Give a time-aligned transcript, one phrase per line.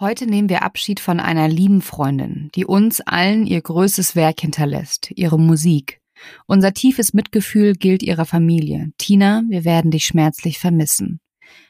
[0.00, 5.10] Heute nehmen wir Abschied von einer lieben Freundin, die uns allen ihr größtes Werk hinterlässt,
[5.14, 6.00] ihre Musik.
[6.46, 8.92] Unser tiefes Mitgefühl gilt ihrer Familie.
[8.96, 11.20] Tina, wir werden dich schmerzlich vermissen.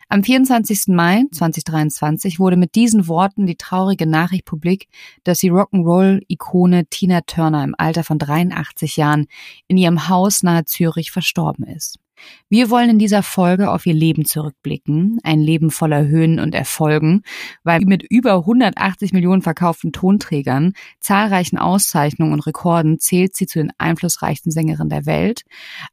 [0.08, 0.94] Am 24.
[0.94, 4.86] Mai 2023 wurde mit diesen Worten die traurige Nachricht publik,
[5.24, 9.26] dass die Rock'n'Roll-Ikone Tina Turner im Alter von 83 Jahren
[9.66, 11.98] in ihrem Haus nahe Zürich verstorben ist.
[12.48, 17.22] Wir wollen in dieser Folge auf ihr Leben zurückblicken, ein Leben voller Höhen und Erfolgen,
[17.62, 23.72] weil mit über 180 Millionen verkauften Tonträgern, zahlreichen Auszeichnungen und Rekorden zählt sie zu den
[23.78, 25.42] einflussreichsten Sängerinnen der Welt.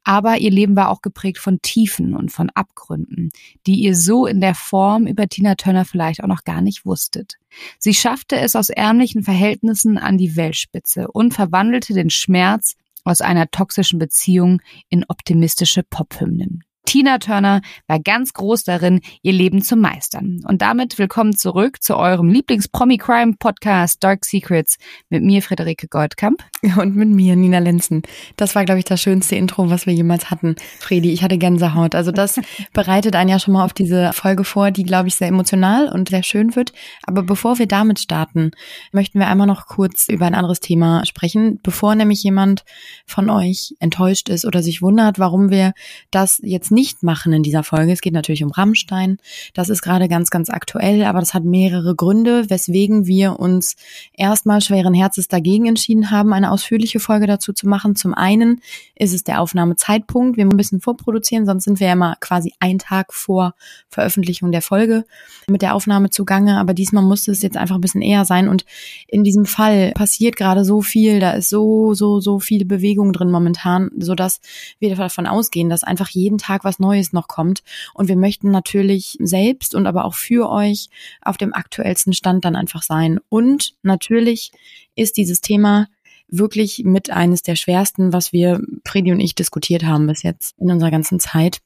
[0.04, 3.30] Aber ihr Leben war auch geprägt von Tiefen und von Abgründen,
[3.68, 7.36] die ihr so in der Form über Tina Turner vielleicht auch noch gar nicht wusstet.
[7.78, 12.76] Sie schaffte es aus ärmlichen Verhältnissen an die Weltspitze und verwandelte den Schmerz
[13.08, 16.64] aus einer toxischen Beziehung in optimistische Pophymnen.
[16.88, 20.40] Tina Turner war ganz groß darin, ihr Leben zu meistern.
[20.48, 24.78] Und damit willkommen zurück zu eurem Lieblings-Promi-Crime-Podcast Dark Secrets
[25.10, 26.46] mit mir, Friederike Goldkamp.
[26.78, 28.04] Und mit mir, Nina Lenzen.
[28.38, 30.56] Das war, glaube ich, das schönste Intro, was wir jemals hatten.
[30.80, 31.94] Fredi, ich hatte Gänsehaut.
[31.94, 32.40] Also das
[32.74, 36.08] bereitet einen ja schon mal auf diese Folge vor, die, glaube ich, sehr emotional und
[36.08, 36.72] sehr schön wird.
[37.04, 38.52] Aber bevor wir damit starten,
[38.94, 42.64] möchten wir einmal noch kurz über ein anderes Thema sprechen, bevor nämlich jemand
[43.06, 45.74] von euch enttäuscht ist oder sich wundert, warum wir
[46.12, 47.92] das jetzt nicht machen in dieser Folge.
[47.92, 49.18] Es geht natürlich um Rammstein.
[49.54, 53.76] Das ist gerade ganz, ganz aktuell, aber das hat mehrere Gründe, weswegen wir uns
[54.14, 57.96] erstmal schweren Herzens dagegen entschieden haben, eine ausführliche Folge dazu zu machen.
[57.96, 58.62] Zum einen
[58.96, 60.38] ist es der Aufnahmezeitpunkt.
[60.38, 63.54] Wir müssen ein bisschen vorproduzieren, sonst sind wir ja immer quasi einen Tag vor
[63.90, 65.06] Veröffentlichung der Folge
[65.48, 66.58] mit der Aufnahme zugange.
[66.60, 68.48] Aber diesmal musste es jetzt einfach ein bisschen eher sein.
[68.50, 68.66] Und
[69.08, 71.20] in diesem Fall passiert gerade so viel.
[71.20, 74.40] Da ist so, so, so viel Bewegung drin momentan, sodass
[74.80, 77.64] wir davon ausgehen, dass einfach jeden Tag was Neues noch kommt.
[77.96, 80.90] Und wir möchten natürlich selbst und aber auch für euch
[81.22, 83.20] auf dem aktuellsten Stand dann einfach sein.
[83.30, 84.52] Und natürlich
[84.96, 85.88] ist dieses Thema
[86.28, 90.70] wirklich mit eines der schwersten, was wir, Fredi und ich, diskutiert haben bis jetzt in
[90.70, 91.60] unserer ganzen Zeit.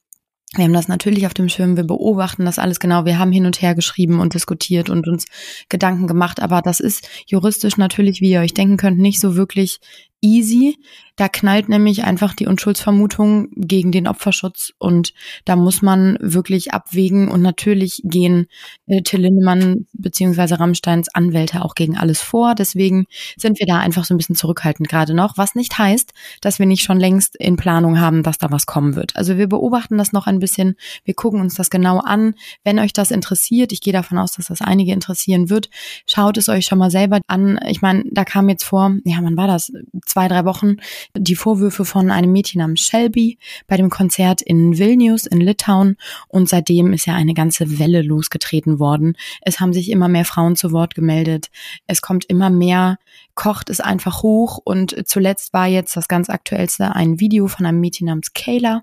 [0.54, 3.46] Wir haben das natürlich auf dem Schirm, wir beobachten das alles genau, wir haben hin
[3.46, 5.24] und her geschrieben und diskutiert und uns
[5.70, 9.80] Gedanken gemacht, aber das ist juristisch natürlich, wie ihr euch denken könnt, nicht so wirklich
[10.22, 10.78] easy.
[11.16, 15.12] Da knallt nämlich einfach die Unschuldsvermutung gegen den Opferschutz und
[15.44, 18.46] da muss man wirklich abwägen und natürlich gehen
[18.86, 22.54] äh, Till Lindemann beziehungsweise Rammsteins Anwälte auch gegen alles vor.
[22.54, 23.04] Deswegen
[23.36, 26.64] sind wir da einfach so ein bisschen zurückhaltend gerade noch, was nicht heißt, dass wir
[26.64, 29.14] nicht schon längst in Planung haben, dass da was kommen wird.
[29.14, 32.34] Also wir beobachten das noch ein bisschen, wir gucken uns das genau an.
[32.64, 35.68] Wenn euch das interessiert, ich gehe davon aus, dass das einige interessieren wird,
[36.06, 37.60] schaut es euch schon mal selber an.
[37.68, 39.70] Ich meine, da kam jetzt vor, ja, wann war das?
[40.12, 40.76] Zwei, drei Wochen
[41.16, 45.96] die Vorwürfe von einem Mädchen namens Shelby bei dem Konzert in Vilnius in Litauen
[46.28, 49.16] und seitdem ist ja eine ganze Welle losgetreten worden.
[49.40, 51.48] Es haben sich immer mehr Frauen zu Wort gemeldet.
[51.86, 52.98] Es kommt immer mehr
[53.34, 57.80] kocht es einfach hoch und zuletzt war jetzt das ganz aktuellste ein Video von einem
[57.80, 58.82] Mädchen namens Kayla,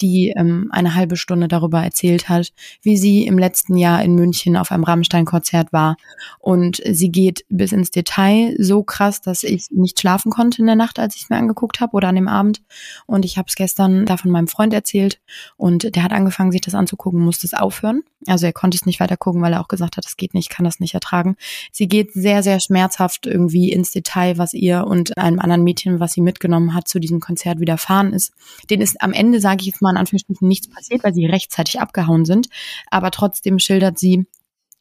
[0.00, 4.56] die ähm, eine halbe Stunde darüber erzählt hat, wie sie im letzten Jahr in München
[4.56, 5.96] auf einem Rammstein-Konzert war
[6.38, 10.86] und sie geht bis ins Detail so krass, dass ich nicht schlafen konnte in der
[10.86, 12.62] Nacht, als ich es mir angeguckt habe oder an dem Abend
[13.06, 15.20] und ich habe es gestern da von meinem Freund erzählt
[15.56, 18.02] und der hat angefangen, sich das anzugucken, musste es aufhören.
[18.26, 20.50] Also er konnte es nicht weiter gucken, weil er auch gesagt hat, das geht nicht,
[20.50, 21.36] kann das nicht ertragen.
[21.70, 26.12] Sie geht sehr, sehr schmerzhaft irgendwie ins Detail, was ihr und einem anderen Mädchen, was
[26.12, 28.32] sie mitgenommen hat, zu diesem Konzert widerfahren ist.
[28.70, 31.80] Den ist am Ende, sage ich jetzt mal in Anführungsstrichen, nichts passiert, weil sie rechtzeitig
[31.80, 32.48] abgehauen sind.
[32.90, 34.26] Aber trotzdem schildert sie,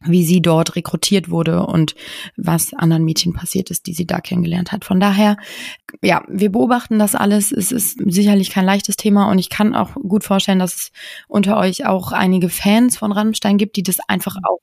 [0.05, 1.95] wie sie dort rekrutiert wurde und
[2.37, 4.85] was anderen Mädchen passiert ist, die sie da kennengelernt hat.
[4.85, 5.37] Von daher,
[6.01, 7.51] ja, wir beobachten das alles.
[7.51, 10.91] Es ist sicherlich kein leichtes Thema und ich kann auch gut vorstellen, dass es
[11.27, 14.59] unter euch auch einige Fans von Rammstein gibt, die das einfach auch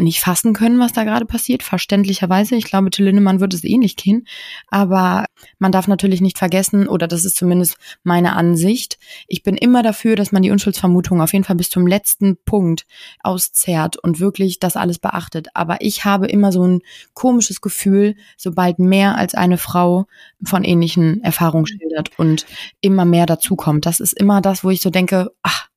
[0.00, 2.54] nicht fassen können, was da gerade passiert, verständlicherweise.
[2.54, 4.26] Ich glaube, Till Lindemann wird es ähnlich gehen.
[4.68, 5.26] Aber
[5.58, 10.16] man darf natürlich nicht vergessen, oder das ist zumindest meine Ansicht, ich bin immer dafür,
[10.16, 12.86] dass man die Unschuldsvermutung auf jeden Fall bis zum letzten Punkt
[13.22, 15.48] auszehrt und wirklich das alles beachtet.
[15.54, 16.80] Aber ich habe immer so ein
[17.14, 20.06] komisches Gefühl, sobald mehr als eine Frau
[20.42, 22.46] von ähnlichen Erfahrungen schildert und
[22.80, 23.86] immer mehr dazukommt.
[23.86, 25.69] Das ist immer das, wo ich so denke, ach,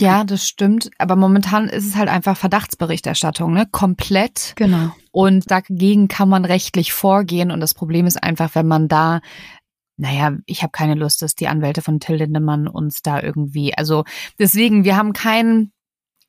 [0.00, 0.90] ja, das stimmt.
[0.98, 3.66] Aber momentan ist es halt einfach Verdachtsberichterstattung, ne?
[3.70, 4.52] Komplett.
[4.56, 4.92] Genau.
[5.10, 7.50] Und dagegen kann man rechtlich vorgehen.
[7.50, 9.20] Und das Problem ist einfach, wenn man da
[10.00, 14.04] naja, ich habe keine Lust, dass die Anwälte von Till Lindemann uns da irgendwie, also
[14.38, 15.72] deswegen, wir haben keinen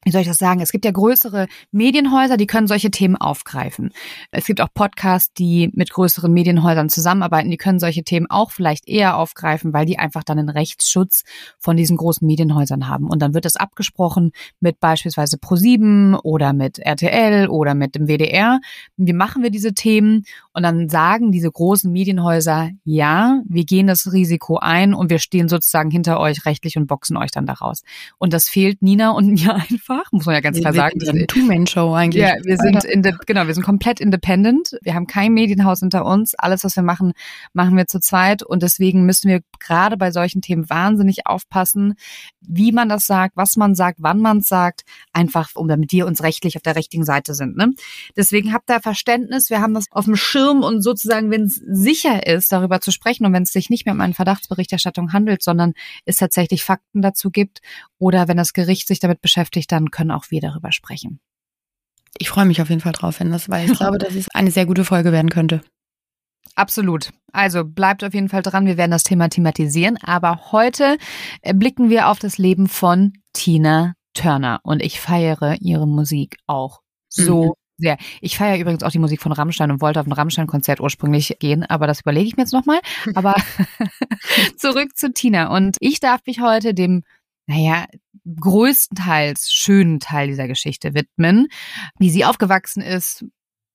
[0.06, 0.62] wie soll ich das sagen?
[0.62, 3.92] Es gibt ja größere Medienhäuser, die können solche Themen aufgreifen.
[4.32, 8.88] Es gibt auch Podcasts, die mit größeren Medienhäusern zusammenarbeiten, die können solche Themen auch vielleicht
[8.88, 11.24] eher aufgreifen, weil die einfach dann einen Rechtsschutz
[11.58, 13.10] von diesen großen Medienhäusern haben.
[13.10, 14.32] Und dann wird es abgesprochen
[14.62, 18.62] mit beispielsweise Pro7 oder mit RTL oder mit dem WDR.
[18.96, 20.24] Wie machen wir diese Themen?
[20.54, 25.50] Und dann sagen diese großen Medienhäuser, ja, wir gehen das Risiko ein und wir stehen
[25.50, 27.84] sozusagen hinter euch rechtlich und boxen euch dann daraus.
[28.18, 31.00] Und das fehlt Nina und mir einfach einfach, muss man ja ganz wir klar sagen.
[31.00, 32.24] Wir sind eine Two-Man-Show eigentlich.
[32.24, 34.78] Ja, wir sind in genau, wir sind komplett independent.
[34.82, 36.36] Wir haben kein Medienhaus hinter uns.
[36.36, 37.14] Alles, was wir machen,
[37.54, 38.44] machen wir zu zweit.
[38.44, 41.96] Und deswegen müssen wir gerade bei solchen Themen wahnsinnig aufpassen,
[42.42, 44.82] wie man das sagt, was man sagt, wann man es sagt,
[45.14, 47.58] einfach, um damit wir uns rechtlich auf der richtigen Seite sind.
[47.58, 47.74] Ne?
[48.16, 49.50] Deswegen habt da Verständnis.
[49.50, 53.26] Wir haben das auf dem Schirm und sozusagen, wenn es sicher ist, darüber zu sprechen
[53.26, 55.74] und wenn es sich nicht mehr um eine Verdachtsberichterstattung handelt, sondern
[56.06, 57.62] es tatsächlich Fakten dazu gibt
[57.98, 61.20] oder wenn das Gericht sich damit beschäftigt, dann können auch wir darüber sprechen.
[62.18, 64.52] Ich freue mich auf jeden Fall drauf, wenn das, weil ich glaube, dass es eine
[64.52, 65.62] sehr gute Folge werden könnte.
[66.56, 67.12] Absolut.
[67.32, 69.98] Also bleibt auf jeden Fall dran, wir werden das Thema thematisieren.
[70.04, 70.98] Aber heute
[71.42, 76.82] äh, blicken wir auf das Leben von Tina Turner und ich feiere ihre Musik auch
[77.08, 77.54] so mhm.
[77.78, 77.98] sehr.
[78.22, 81.64] Ich feiere übrigens auch die Musik von Rammstein und wollte auf ein Rammstein-Konzert ursprünglich gehen,
[81.64, 82.80] aber das überlege ich mir jetzt nochmal.
[83.16, 83.36] Aber
[84.58, 87.04] zurück zu Tina und ich darf mich heute dem
[87.50, 87.88] naja,
[88.40, 91.48] größtenteils schönen Teil dieser Geschichte widmen,
[91.98, 93.26] wie sie aufgewachsen ist,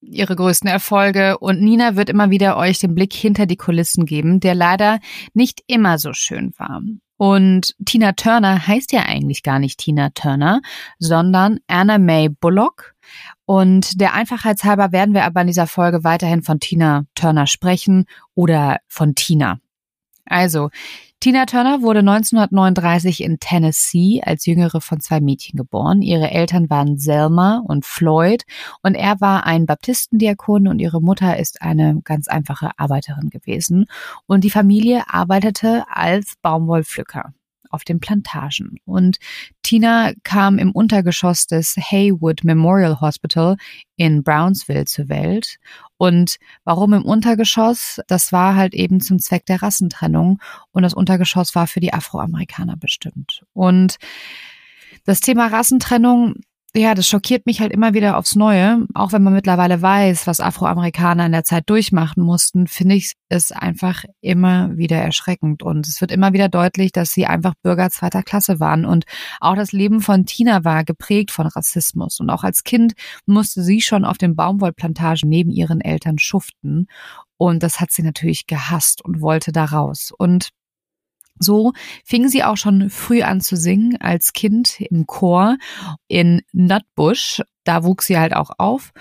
[0.00, 4.40] ihre größten Erfolge und Nina wird immer wieder euch den Blick hinter die Kulissen geben,
[4.40, 4.98] der leider
[5.32, 6.82] nicht immer so schön war.
[7.16, 10.60] Und Tina Turner heißt ja eigentlich gar nicht Tina Turner,
[10.98, 12.94] sondern Anna May Bullock.
[13.46, 18.78] Und der Einfachheitshalber werden wir aber in dieser Folge weiterhin von Tina Turner sprechen oder
[18.88, 19.58] von Tina.
[20.26, 20.70] Also,
[21.24, 26.02] Tina Turner wurde 1939 in Tennessee als jüngere von zwei Mädchen geboren.
[26.02, 28.44] Ihre Eltern waren Selma und Floyd
[28.82, 33.86] und er war ein Baptistendiakon und ihre Mutter ist eine ganz einfache Arbeiterin gewesen.
[34.26, 37.32] Und die Familie arbeitete als Baumwollpflücker
[37.74, 38.78] auf den Plantagen.
[38.84, 39.18] Und
[39.62, 43.56] Tina kam im Untergeschoss des Haywood Memorial Hospital
[43.96, 45.58] in Brownsville zur Welt.
[45.96, 48.00] Und warum im Untergeschoss?
[48.06, 50.40] Das war halt eben zum Zweck der Rassentrennung.
[50.72, 53.44] Und das Untergeschoss war für die Afroamerikaner bestimmt.
[53.52, 53.96] Und
[55.04, 56.36] das Thema Rassentrennung
[56.76, 58.84] ja, das schockiert mich halt immer wieder aufs Neue.
[58.94, 63.52] Auch wenn man mittlerweile weiß, was Afroamerikaner in der Zeit durchmachen mussten, finde ich es
[63.52, 65.62] einfach immer wieder erschreckend.
[65.62, 68.86] Und es wird immer wieder deutlich, dass sie einfach Bürger zweiter Klasse waren.
[68.86, 69.04] Und
[69.40, 72.18] auch das Leben von Tina war geprägt von Rassismus.
[72.18, 72.94] Und auch als Kind
[73.24, 76.88] musste sie schon auf den Baumwollplantagen neben ihren Eltern schuften.
[77.36, 80.12] Und das hat sie natürlich gehasst und wollte da raus.
[80.16, 80.48] Und
[81.38, 81.72] so
[82.04, 85.56] fing sie auch schon früh an zu singen als Kind im Chor
[86.08, 87.42] in Nutbush.
[87.64, 88.92] Da wuchs sie halt auch auf.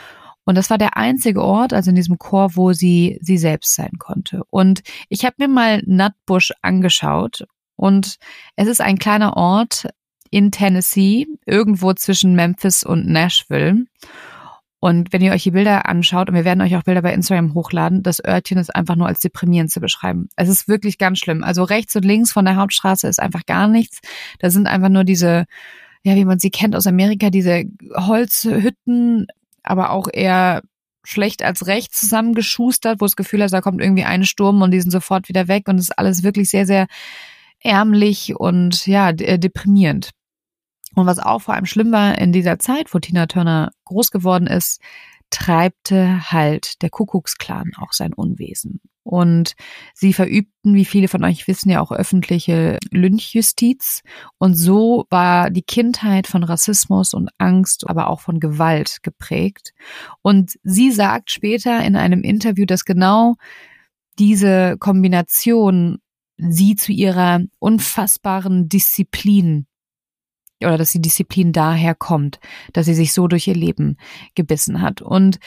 [0.46, 3.94] Und das war der einzige Ort, also in diesem Chor, wo sie sie selbst sein
[3.98, 4.42] konnte.
[4.50, 7.46] Und ich habe mir mal Nutbush angeschaut
[7.76, 8.18] und
[8.56, 9.88] es ist ein kleiner Ort
[10.30, 13.86] in Tennessee, irgendwo zwischen Memphis und Nashville.
[14.84, 17.54] Und wenn ihr euch die Bilder anschaut, und wir werden euch auch Bilder bei Instagram
[17.54, 20.28] hochladen, das Örtchen ist einfach nur als deprimierend zu beschreiben.
[20.36, 21.42] Es ist wirklich ganz schlimm.
[21.42, 24.02] Also rechts und links von der Hauptstraße ist einfach gar nichts.
[24.40, 25.46] Da sind einfach nur diese,
[26.04, 27.64] ja, wie man sie kennt aus Amerika, diese
[27.96, 29.28] Holzhütten,
[29.64, 30.64] aber auch eher
[31.06, 34.82] schlecht als recht zusammengeschustert, wo das Gefühl ist, da kommt irgendwie ein Sturm und die
[34.82, 36.88] sind sofort wieder weg und es ist alles wirklich sehr, sehr
[37.62, 40.10] ärmlich und ja, deprimierend.
[40.96, 44.48] Und was auch vor allem schlimm war in dieser Zeit, wo Tina Turner groß geworden
[44.48, 44.80] ist,
[45.30, 48.80] treibte halt der Kuckucksklan auch sein Unwesen.
[49.04, 49.56] Und
[49.94, 54.02] sie verübten, wie viele von euch wissen, ja auch öffentliche Lynchjustiz.
[54.38, 59.74] Und so war die Kindheit von Rassismus und Angst, aber auch von Gewalt geprägt.
[60.22, 63.36] Und sie sagt später in einem Interview, dass genau
[64.20, 65.98] diese Kombination
[66.38, 69.66] sie zu ihrer unfassbaren Disziplin
[70.62, 72.40] oder dass die Disziplin daher kommt,
[72.74, 73.98] dass sie sich so durch ihr Leben
[74.36, 75.02] gebissen hat.
[75.02, 75.40] Und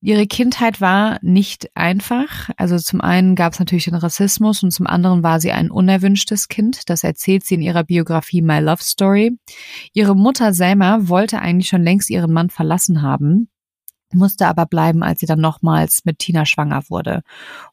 [0.00, 2.50] ihre Kindheit war nicht einfach.
[2.56, 6.48] Also zum einen gab es natürlich den Rassismus und zum anderen war sie ein unerwünschtes
[6.48, 6.88] Kind.
[6.90, 9.38] Das erzählt sie in ihrer Biografie My Love Story.
[9.92, 13.48] Ihre Mutter Selma wollte eigentlich schon längst ihren Mann verlassen haben
[14.14, 17.22] musste aber bleiben, als sie dann nochmals mit Tina schwanger wurde.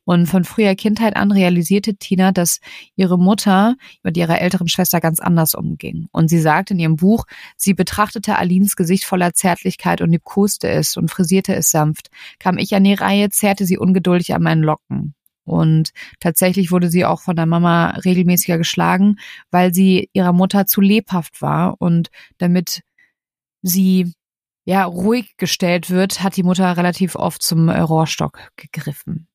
[0.03, 2.59] Und von früher Kindheit an realisierte Tina, dass
[2.95, 6.07] ihre Mutter mit ihrer älteren Schwester ganz anders umging.
[6.11, 7.25] Und sie sagt in ihrem Buch,
[7.57, 12.09] sie betrachtete Alins Gesicht voller Zärtlichkeit und liebkoste es und frisierte es sanft.
[12.39, 15.13] Kam ich an die Reihe, zerrte sie ungeduldig an meinen Locken.
[15.43, 19.17] Und tatsächlich wurde sie auch von der Mama regelmäßiger geschlagen,
[19.49, 21.75] weil sie ihrer Mutter zu lebhaft war.
[21.79, 22.83] Und damit
[23.61, 24.13] sie
[24.65, 29.27] ja ruhig gestellt wird, hat die Mutter relativ oft zum äh, Rohrstock gegriffen.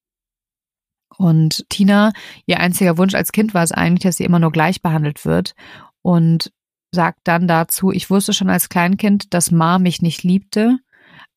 [1.18, 2.12] Und Tina,
[2.47, 5.54] ihr einziger Wunsch als Kind war es eigentlich, dass sie immer nur gleich behandelt wird
[6.02, 6.52] und
[6.92, 10.78] sagt dann dazu, ich wusste schon als Kleinkind, dass Ma mich nicht liebte.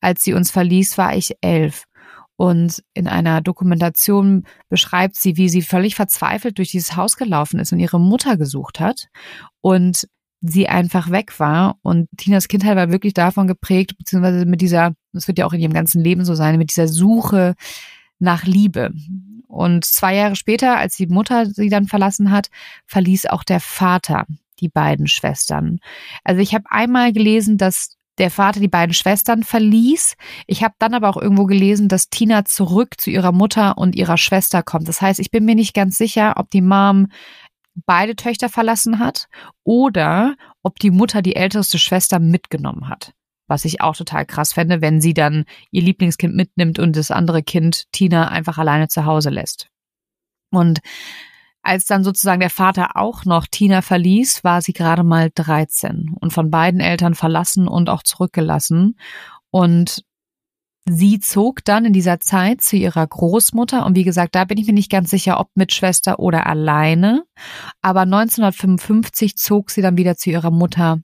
[0.00, 1.84] Als sie uns verließ, war ich elf.
[2.36, 7.72] Und in einer Dokumentation beschreibt sie, wie sie völlig verzweifelt durch dieses Haus gelaufen ist
[7.72, 9.08] und ihre Mutter gesucht hat
[9.60, 10.08] und
[10.40, 11.76] sie einfach weg war.
[11.82, 15.60] Und Tinas Kindheit war wirklich davon geprägt, beziehungsweise mit dieser, das wird ja auch in
[15.60, 17.54] ihrem ganzen Leben so sein, mit dieser Suche
[18.18, 18.92] nach Liebe.
[19.46, 22.48] Und zwei Jahre später, als die Mutter sie dann verlassen hat,
[22.86, 24.26] verließ auch der Vater
[24.60, 25.80] die beiden Schwestern.
[26.24, 30.14] Also ich habe einmal gelesen, dass der Vater die beiden Schwestern verließ.
[30.46, 34.18] Ich habe dann aber auch irgendwo gelesen, dass Tina zurück zu ihrer Mutter und ihrer
[34.18, 34.88] Schwester kommt.
[34.88, 37.08] Das heißt, ich bin mir nicht ganz sicher, ob die Mom
[37.86, 39.28] beide Töchter verlassen hat
[39.64, 43.12] oder ob die Mutter die älteste Schwester mitgenommen hat.
[43.46, 47.42] Was ich auch total krass fände, wenn sie dann ihr Lieblingskind mitnimmt und das andere
[47.42, 49.68] Kind, Tina, einfach alleine zu Hause lässt.
[50.50, 50.80] Und
[51.62, 56.32] als dann sozusagen der Vater auch noch Tina verließ, war sie gerade mal 13 und
[56.32, 58.96] von beiden Eltern verlassen und auch zurückgelassen.
[59.50, 60.04] Und
[60.88, 64.66] sie zog dann in dieser Zeit zu ihrer Großmutter und wie gesagt, da bin ich
[64.66, 67.24] mir nicht ganz sicher, ob mit Schwester oder alleine.
[67.82, 71.00] Aber 1955 zog sie dann wieder zu ihrer Mutter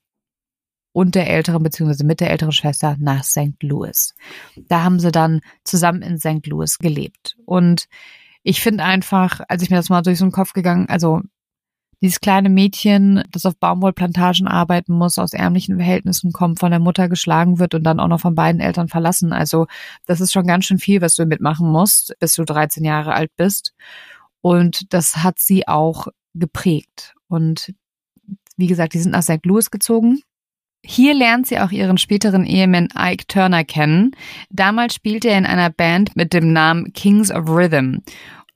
[0.92, 3.62] und der älteren beziehungsweise mit der älteren Schwester nach St.
[3.62, 4.14] Louis.
[4.56, 6.47] Da haben sie dann zusammen in St.
[6.47, 7.37] Louis gelebt.
[7.45, 7.87] Und
[8.42, 11.21] ich finde einfach, als ich mir das mal durch so den Kopf gegangen, also
[12.00, 17.09] dieses kleine Mädchen, das auf Baumwollplantagen arbeiten muss, aus ärmlichen Verhältnissen kommt, von der Mutter
[17.09, 19.33] geschlagen wird und dann auch noch von beiden Eltern verlassen.
[19.33, 19.67] Also
[20.07, 23.31] das ist schon ganz schön viel, was du mitmachen musst, bis du 13 Jahre alt
[23.37, 23.73] bist.
[24.43, 27.15] Und das hat sie auch geprägt.
[27.29, 27.75] Und
[28.57, 29.45] wie gesagt, die sind nach St.
[29.45, 30.21] Louis gezogen.
[30.85, 34.12] Hier lernt sie auch ihren späteren Ehemann Ike Turner kennen.
[34.50, 38.03] Damals spielte er in einer Band mit dem Namen Kings of Rhythm.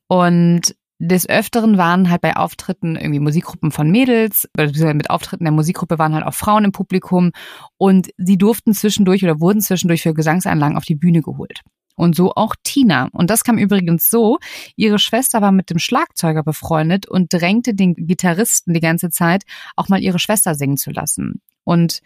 [0.07, 5.51] Und des Öfteren waren halt bei Auftritten irgendwie Musikgruppen von Mädels, oder mit Auftritten der
[5.51, 7.31] Musikgruppe waren halt auch Frauen im Publikum
[7.77, 11.61] und sie durften zwischendurch oder wurden zwischendurch für Gesangsanlagen auf die Bühne geholt.
[11.95, 13.09] Und so auch Tina.
[13.13, 14.37] Und das kam übrigens so,
[14.75, 19.43] ihre Schwester war mit dem Schlagzeuger befreundet und drängte den Gitarristen die ganze Zeit,
[19.75, 21.41] auch mal ihre Schwester singen zu lassen.
[21.63, 22.01] Und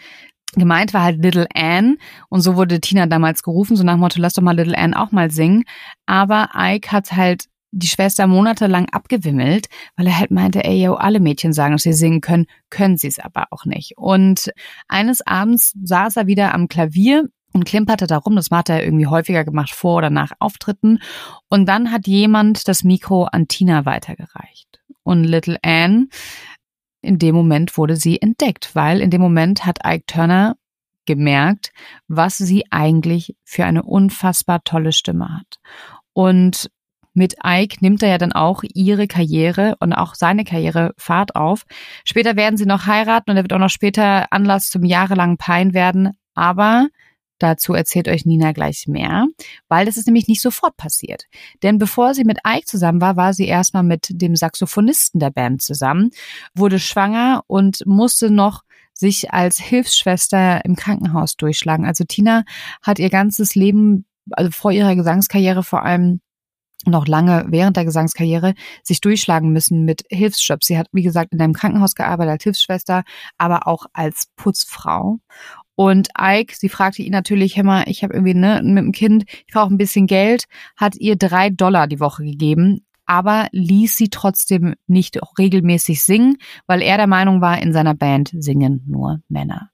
[0.54, 1.98] Gemeint war halt Little Anne
[2.30, 5.12] und so wurde Tina damals gerufen, so nach Motto, lass doch mal Little Anne auch
[5.12, 5.66] mal singen.
[6.06, 9.68] Aber Ike hat halt die Schwester monatelang abgewimmelt,
[9.98, 13.08] weil er halt meinte, ey, yo, alle Mädchen sagen, dass sie singen können, können sie
[13.08, 13.98] es aber auch nicht.
[13.98, 14.52] Und
[14.88, 18.38] eines Abends saß er wieder am Klavier und klimperte darum.
[18.38, 21.00] Das hat er irgendwie häufiger gemacht vor oder nach Auftritten.
[21.50, 24.80] Und dann hat jemand das Mikro an Tina weitergereicht.
[25.04, 26.08] Und Little Anne
[27.02, 30.56] in dem Moment wurde sie entdeckt, weil in dem Moment hat Ike Turner
[31.06, 31.72] gemerkt,
[32.08, 35.60] was sie eigentlich für eine unfassbar tolle Stimme hat.
[36.14, 36.72] Und
[37.16, 41.64] mit Ike nimmt er ja dann auch ihre Karriere und auch seine Karriere Fahrt auf.
[42.04, 45.74] Später werden sie noch heiraten und er wird auch noch später Anlass zum jahrelangen Pein
[45.74, 46.12] werden.
[46.34, 46.88] Aber
[47.40, 49.28] Dazu erzählt euch Nina gleich mehr,
[49.68, 51.26] weil das ist nämlich nicht sofort passiert.
[51.64, 55.62] Denn bevor sie mit Ike zusammen war, war sie erstmal mit dem Saxophonisten der Band
[55.62, 56.12] zusammen,
[56.54, 61.86] wurde schwanger und musste noch sich als Hilfsschwester im Krankenhaus durchschlagen.
[61.86, 62.44] Also Tina
[62.82, 66.22] hat ihr ganzes Leben, also vor ihrer Gesangskarriere vor allem
[66.88, 70.68] noch lange während der Gesangskarriere sich durchschlagen müssen mit Hilfsjobs.
[70.68, 73.04] Sie hat, wie gesagt, in einem Krankenhaus gearbeitet als Hilfsschwester,
[73.38, 75.20] aber auch als Putzfrau.
[75.76, 79.54] Und Ike, sie fragte ihn natürlich, mal, ich habe irgendwie ne, mit dem Kind, ich
[79.54, 80.46] brauche ein bisschen Geld,
[80.78, 86.82] hat ihr drei Dollar die Woche gegeben, aber ließ sie trotzdem nicht regelmäßig singen, weil
[86.82, 89.70] er der Meinung war, in seiner Band singen nur Männer.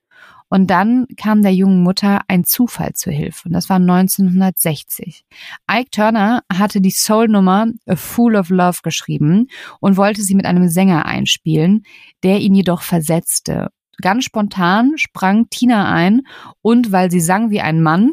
[0.51, 3.47] Und dann kam der jungen Mutter ein Zufall zur Hilfe.
[3.47, 5.23] Und das war 1960.
[5.71, 9.47] Ike Turner hatte die Soul-Nummer A Fool of Love geschrieben
[9.79, 11.83] und wollte sie mit einem Sänger einspielen,
[12.21, 13.69] der ihn jedoch versetzte
[14.01, 16.21] Ganz spontan sprang Tina ein
[16.61, 18.11] und weil sie sang wie ein Mann,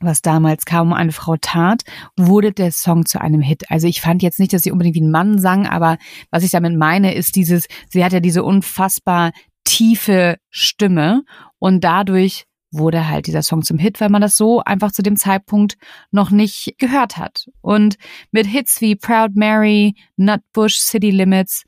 [0.00, 1.82] was damals kaum eine Frau tat,
[2.16, 3.70] wurde der Song zu einem Hit.
[3.70, 5.98] Also ich fand jetzt nicht, dass sie unbedingt wie ein Mann sang, aber
[6.30, 9.32] was ich damit meine, ist dieses, sie hat ja diese unfassbar
[9.64, 11.24] tiefe Stimme
[11.58, 15.16] und dadurch wurde halt dieser Song zum Hit, weil man das so einfach zu dem
[15.16, 15.76] Zeitpunkt
[16.10, 17.48] noch nicht gehört hat.
[17.60, 17.96] Und
[18.30, 21.64] mit Hits wie Proud Mary, Nutbush, City Limits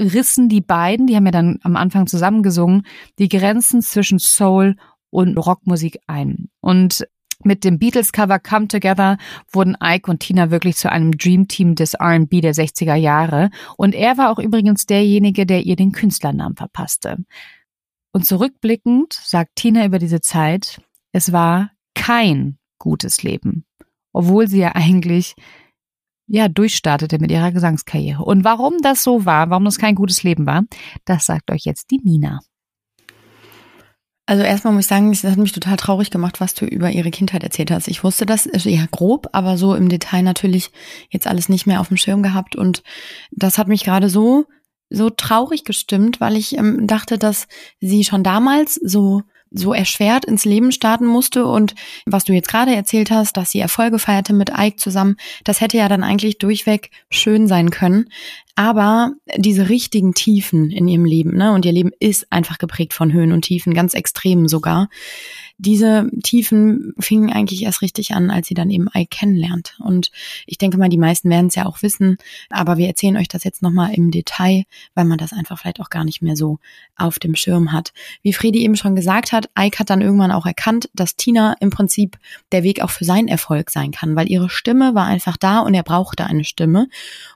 [0.00, 2.86] rissen die beiden, die haben ja dann am Anfang zusammengesungen,
[3.18, 4.76] die Grenzen zwischen Soul
[5.10, 6.48] und Rockmusik ein.
[6.60, 7.06] Und
[7.44, 9.18] Mit dem Beatles-Cover Come Together
[9.52, 14.16] wurden Ike und Tina wirklich zu einem Dreamteam des R&B der 60er Jahre und er
[14.16, 17.18] war auch übrigens derjenige, der ihr den Künstlernamen verpasste.
[18.12, 20.80] Und zurückblickend sagt Tina über diese Zeit,
[21.12, 23.66] es war kein gutes Leben,
[24.12, 25.34] obwohl sie ja eigentlich
[26.26, 28.24] ja durchstartete mit ihrer Gesangskarriere.
[28.24, 30.64] Und warum das so war, warum das kein gutes Leben war,
[31.04, 32.40] das sagt euch jetzt die Nina.
[34.28, 37.12] Also erstmal muss ich sagen, es hat mich total traurig gemacht, was du über ihre
[37.12, 37.86] Kindheit erzählt hast.
[37.86, 40.72] Ich wusste das eher grob, aber so im Detail natürlich
[41.10, 42.56] jetzt alles nicht mehr auf dem Schirm gehabt.
[42.56, 42.82] Und
[43.30, 44.46] das hat mich gerade so,
[44.90, 47.46] so traurig gestimmt, weil ich ähm, dachte, dass
[47.80, 49.22] sie schon damals so
[49.56, 51.46] so erschwert ins Leben starten musste.
[51.46, 51.74] Und
[52.06, 55.76] was du jetzt gerade erzählt hast, dass sie Erfolge feierte mit Ike zusammen, das hätte
[55.76, 58.10] ja dann eigentlich durchweg schön sein können.
[58.54, 63.12] Aber diese richtigen Tiefen in ihrem Leben, ne, und ihr Leben ist einfach geprägt von
[63.12, 64.88] Höhen und Tiefen, ganz extrem sogar,
[65.58, 69.76] diese Tiefen fingen eigentlich erst richtig an, als sie dann eben Ike kennenlernt.
[69.78, 70.10] Und
[70.46, 72.18] ich denke mal, die meisten werden es ja auch wissen,
[72.50, 75.88] aber wir erzählen euch das jetzt nochmal im Detail, weil man das einfach vielleicht auch
[75.88, 76.58] gar nicht mehr so
[76.96, 77.92] auf dem Schirm hat.
[78.22, 81.70] Wie Fredi eben schon gesagt hat, Ike hat dann irgendwann auch erkannt, dass Tina im
[81.70, 82.18] Prinzip
[82.52, 85.72] der Weg auch für seinen Erfolg sein kann, weil ihre Stimme war einfach da und
[85.72, 86.88] er brauchte eine Stimme.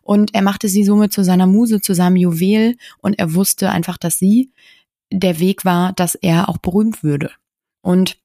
[0.02, 3.96] Und er machte sie somit zu seiner Muse, zu seinem Juwel und er wusste einfach,
[3.96, 4.50] dass sie
[5.12, 7.30] der Weg war, dass er auch berühmt würde.
[7.82, 8.18] Und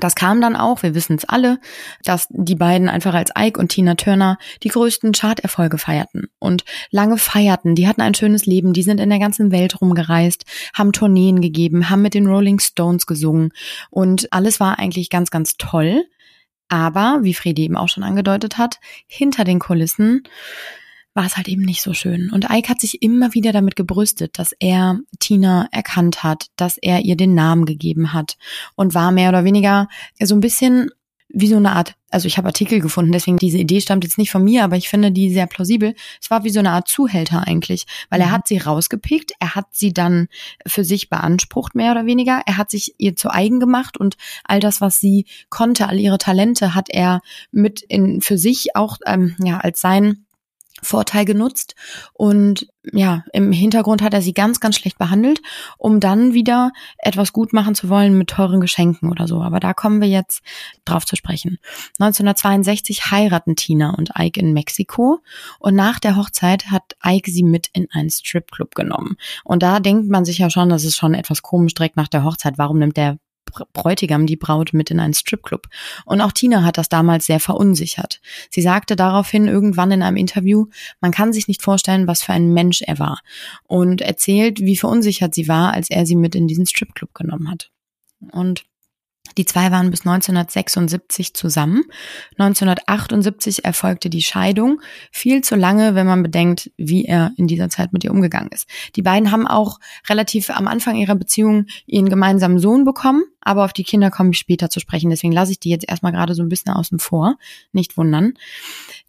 [0.00, 1.60] das kam dann auch, wir wissen es alle,
[2.02, 7.16] dass die beiden einfach als Ike und Tina Turner die größten Charterfolge feierten und lange
[7.16, 7.74] feierten.
[7.76, 11.90] Die hatten ein schönes Leben, die sind in der ganzen Welt rumgereist, haben Tourneen gegeben,
[11.90, 13.52] haben mit den Rolling Stones gesungen
[13.90, 16.04] und alles war eigentlich ganz, ganz toll.
[16.68, 20.22] Aber, wie Fredi eben auch schon angedeutet hat, hinter den Kulissen
[21.14, 22.30] war es halt eben nicht so schön.
[22.30, 27.00] Und Ike hat sich immer wieder damit gebrüstet, dass er Tina erkannt hat, dass er
[27.00, 28.36] ihr den Namen gegeben hat
[28.74, 29.88] und war mehr oder weniger
[30.20, 30.90] so ein bisschen
[31.36, 34.30] wie so eine Art, also ich habe Artikel gefunden, deswegen diese Idee stammt jetzt nicht
[34.30, 35.94] von mir, aber ich finde die sehr plausibel.
[36.22, 38.32] Es war wie so eine Art Zuhälter eigentlich, weil er mhm.
[38.32, 40.28] hat sie rausgepickt, er hat sie dann
[40.64, 42.42] für sich beansprucht, mehr oder weniger.
[42.46, 46.18] Er hat sich ihr zu eigen gemacht und all das, was sie konnte, all ihre
[46.18, 50.23] Talente hat er mit in für sich auch ähm, ja als sein
[50.84, 51.74] Vorteil genutzt
[52.12, 55.40] und ja, im Hintergrund hat er sie ganz, ganz schlecht behandelt,
[55.78, 59.40] um dann wieder etwas gut machen zu wollen mit teuren Geschenken oder so.
[59.40, 60.42] Aber da kommen wir jetzt
[60.84, 61.58] drauf zu sprechen.
[61.98, 65.20] 1962 heiraten Tina und Ike in Mexiko
[65.58, 69.16] und nach der Hochzeit hat Ike sie mit in einen Stripclub genommen.
[69.44, 72.24] Und da denkt man sich ja schon, das ist schon etwas komisch direkt nach der
[72.24, 72.58] Hochzeit.
[72.58, 73.18] Warum nimmt der
[73.72, 75.68] Bräutigam die Braut mit in einen Stripclub.
[76.04, 78.20] Und auch Tina hat das damals sehr verunsichert.
[78.50, 80.66] Sie sagte daraufhin irgendwann in einem Interview,
[81.00, 83.20] man kann sich nicht vorstellen, was für ein Mensch er war.
[83.66, 87.70] Und erzählt, wie verunsichert sie war, als er sie mit in diesen Stripclub genommen hat.
[88.32, 88.64] Und
[89.36, 91.82] die zwei waren bis 1976 zusammen.
[92.38, 94.80] 1978 erfolgte die Scheidung.
[95.10, 98.68] Viel zu lange, wenn man bedenkt, wie er in dieser Zeit mit ihr umgegangen ist.
[98.94, 103.72] Die beiden haben auch relativ am Anfang ihrer Beziehung ihren gemeinsamen Sohn bekommen aber auf
[103.72, 105.10] die Kinder komme ich später zu sprechen.
[105.10, 107.36] Deswegen lasse ich die jetzt erstmal gerade so ein bisschen außen vor.
[107.72, 108.34] Nicht wundern.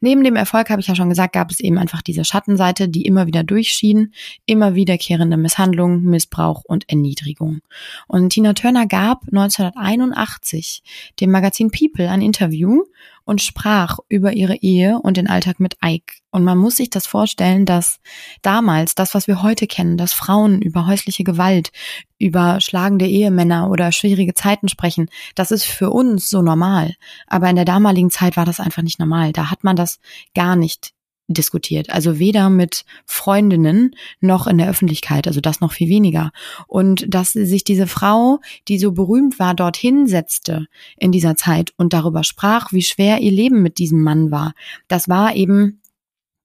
[0.02, 3.06] Neben dem Erfolg, habe ich ja schon gesagt, gab es eben einfach diese Schattenseite, die
[3.06, 4.14] immer wieder durchschien,
[4.46, 7.62] immer wiederkehrende Misshandlung, Missbrauch und Erniedrigung.
[8.08, 10.84] Und Tina Turner gab 1981
[11.20, 12.84] dem Magazin People ein Interview
[13.26, 16.14] und sprach über ihre Ehe und den Alltag mit Ike.
[16.32, 18.00] Und man muss sich das vorstellen, dass
[18.42, 21.72] damals das, was wir heute kennen, dass Frauen über häusliche Gewalt,
[22.18, 26.94] über schlagende Ehemänner oder schwierige Zeiten sprechen, das ist für uns so normal.
[27.28, 29.34] Aber in der damaligen Zeit war das einfach nicht normal.
[29.34, 30.00] Da hat man das
[30.34, 30.95] gar nicht
[31.28, 31.90] diskutiert.
[31.90, 36.32] Also weder mit Freundinnen noch in der Öffentlichkeit, also das noch viel weniger.
[36.68, 41.94] Und dass sich diese Frau, die so berühmt war, dorthin setzte in dieser Zeit und
[41.94, 44.54] darüber sprach, wie schwer ihr Leben mit diesem Mann war,
[44.88, 45.82] das war eben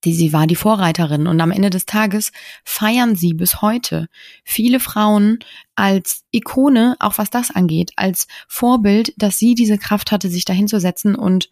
[0.02, 2.32] sie war die Vorreiterin und am Ende des Tages
[2.64, 4.08] feiern sie bis heute
[4.44, 5.40] viele Frauen
[5.80, 11.14] als Ikone, auch was das angeht, als Vorbild, dass sie diese Kraft hatte, sich dahinzusetzen
[11.14, 11.48] und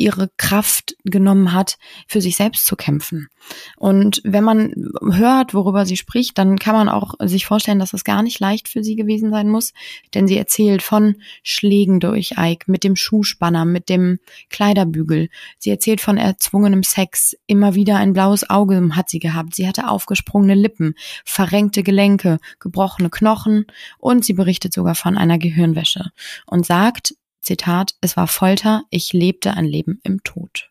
[0.00, 1.76] ihre Kraft genommen hat,
[2.08, 3.28] für sich selbst zu kämpfen.
[3.76, 8.04] Und wenn man hört, worüber sie spricht, dann kann man auch sich vorstellen, dass es
[8.04, 9.74] gar nicht leicht für sie gewesen sein muss,
[10.14, 15.28] denn sie erzählt von Schlägen durch Ike, mit dem Schuhspanner, mit dem Kleiderbügel.
[15.58, 17.36] Sie erzählt von erzwungenem Sex.
[17.46, 19.54] Immer wieder ein blaues Auge hat sie gehabt.
[19.54, 20.94] Sie hatte aufgesprungene Lippen,
[21.26, 23.66] verrenkte Gelenke, gebrochene Knochen
[23.98, 26.10] und sie berichtet sogar von einer Gehirnwäsche
[26.46, 30.70] und sagt, Zitat, es war Folter, ich lebte ein Leben im Tod.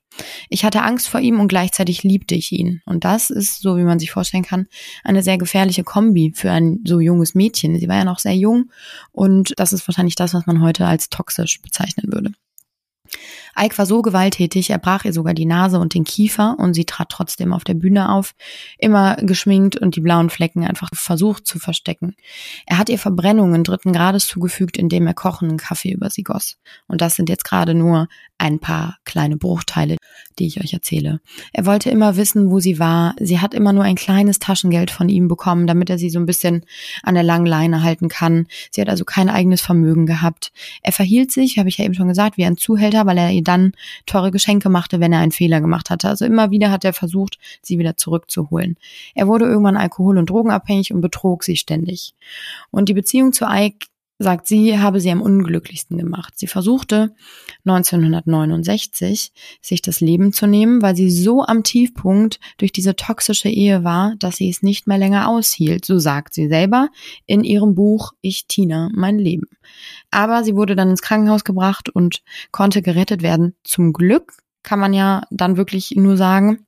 [0.50, 2.82] Ich hatte Angst vor ihm und gleichzeitig liebte ich ihn.
[2.86, 4.68] Und das ist, so wie man sich vorstellen kann,
[5.04, 7.80] eine sehr gefährliche Kombi für ein so junges Mädchen.
[7.80, 8.72] Sie war ja noch sehr jung
[9.12, 12.32] und das ist wahrscheinlich das, was man heute als toxisch bezeichnen würde.
[13.58, 16.86] Ike war so gewalttätig, er brach ihr sogar die Nase und den Kiefer und sie
[16.86, 18.34] trat trotzdem auf der Bühne auf,
[18.78, 22.16] immer geschminkt und die blauen Flecken einfach versucht zu verstecken.
[22.66, 26.58] Er hat ihr Verbrennungen dritten Grades zugefügt, indem er kochenden Kaffee über sie goss.
[26.88, 28.08] Und das sind jetzt gerade nur
[28.38, 29.98] ein paar kleine Bruchteile,
[30.40, 31.20] die ich euch erzähle.
[31.52, 33.14] Er wollte immer wissen, wo sie war.
[33.20, 36.26] Sie hat immer nur ein kleines Taschengeld von ihm bekommen, damit er sie so ein
[36.26, 36.66] bisschen
[37.04, 38.48] an der langen Leine halten kann.
[38.72, 40.52] Sie hat also kein eigenes Vermögen gehabt.
[40.82, 43.44] Er verhielt sich, habe ich ja eben schon gesagt, wie ein Zuhälter, weil er ihr
[43.50, 43.74] dann
[44.06, 46.08] teure Geschenke machte, wenn er einen Fehler gemacht hatte.
[46.08, 48.78] Also immer wieder hat er versucht, sie wieder zurückzuholen.
[49.16, 52.14] Er wurde irgendwann alkohol- und drogenabhängig und betrog sie ständig.
[52.72, 53.88] Und die Beziehung zu Ike
[54.20, 56.34] sagt sie, habe sie am unglücklichsten gemacht.
[56.38, 57.16] Sie versuchte
[57.66, 63.86] 1969 sich das Leben zu nehmen, weil sie so am Tiefpunkt durch diese toxische Ehe
[63.86, 65.86] war, dass sie es nicht mehr länger aushielt.
[65.86, 66.90] So sagt sie selber
[67.26, 69.48] in ihrem Buch Ich Tina, mein Leben.
[70.12, 73.56] Aber sie wurde dann ins Krankenhaus gebracht und konnte gerettet werden.
[73.64, 76.66] Zum Glück kann man ja dann wirklich nur sagen.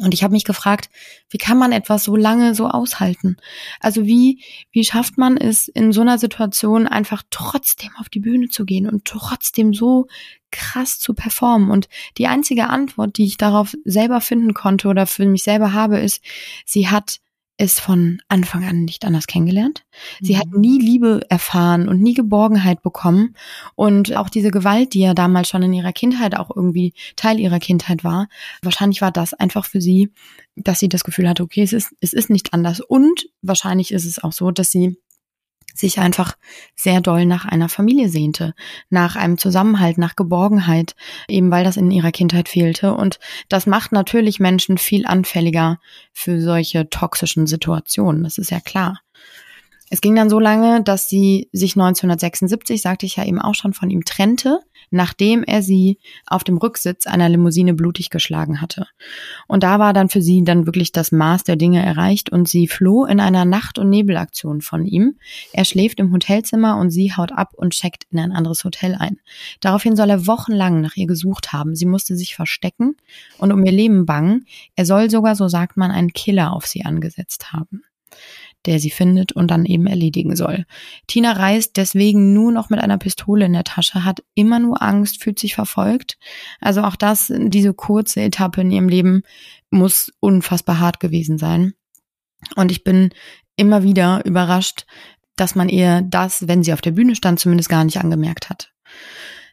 [0.00, 0.90] Und ich habe mich gefragt,
[1.30, 3.36] wie kann man etwas so lange so aushalten?
[3.80, 8.48] Also wie, wie schafft man es in so einer Situation einfach trotzdem auf die Bühne
[8.48, 10.06] zu gehen und trotzdem so
[10.50, 11.70] krass zu performen?
[11.70, 15.98] Und die einzige Antwort, die ich darauf selber finden konnte oder für mich selber habe,
[15.98, 16.22] ist,
[16.64, 17.20] sie hat
[17.58, 19.84] ist von Anfang an nicht anders kennengelernt.
[20.20, 20.38] Sie mhm.
[20.38, 23.34] hat nie Liebe erfahren und nie Geborgenheit bekommen.
[23.74, 27.58] Und auch diese Gewalt, die ja damals schon in ihrer Kindheit auch irgendwie Teil ihrer
[27.58, 28.28] Kindheit war,
[28.62, 30.10] wahrscheinlich war das einfach für sie,
[30.54, 32.80] dass sie das Gefühl hatte, okay, es ist, es ist nicht anders.
[32.80, 34.98] Und wahrscheinlich ist es auch so, dass sie
[35.78, 36.36] sich einfach
[36.74, 38.54] sehr doll nach einer Familie sehnte,
[38.90, 40.94] nach einem Zusammenhalt, nach Geborgenheit,
[41.28, 42.94] eben weil das in ihrer Kindheit fehlte.
[42.94, 45.78] Und das macht natürlich Menschen viel anfälliger
[46.12, 49.00] für solche toxischen Situationen, das ist ja klar.
[49.88, 53.72] Es ging dann so lange, dass sie sich 1976, sagte ich ja eben auch schon,
[53.72, 54.60] von ihm trennte,
[54.90, 58.86] nachdem er sie auf dem Rücksitz einer Limousine blutig geschlagen hatte.
[59.48, 62.66] Und da war dann für sie dann wirklich das Maß der Dinge erreicht und sie
[62.66, 65.16] floh in einer Nacht- und Nebelaktion von ihm.
[65.52, 69.18] Er schläft im Hotelzimmer und sie haut ab und checkt in ein anderes Hotel ein.
[69.60, 71.74] Daraufhin soll er wochenlang nach ihr gesucht haben.
[71.74, 72.96] Sie musste sich verstecken
[73.38, 74.46] und um ihr Leben bangen.
[74.74, 77.82] Er soll sogar, so sagt man, einen Killer auf sie angesetzt haben
[78.66, 80.66] der sie findet und dann eben erledigen soll.
[81.06, 85.22] Tina reist deswegen nur noch mit einer Pistole in der Tasche, hat immer nur Angst,
[85.22, 86.18] fühlt sich verfolgt.
[86.60, 89.22] Also auch das, diese kurze Etappe in ihrem Leben
[89.70, 91.74] muss unfassbar hart gewesen sein.
[92.54, 93.10] Und ich bin
[93.56, 94.86] immer wieder überrascht,
[95.36, 98.72] dass man ihr das, wenn sie auf der Bühne stand, zumindest gar nicht angemerkt hat.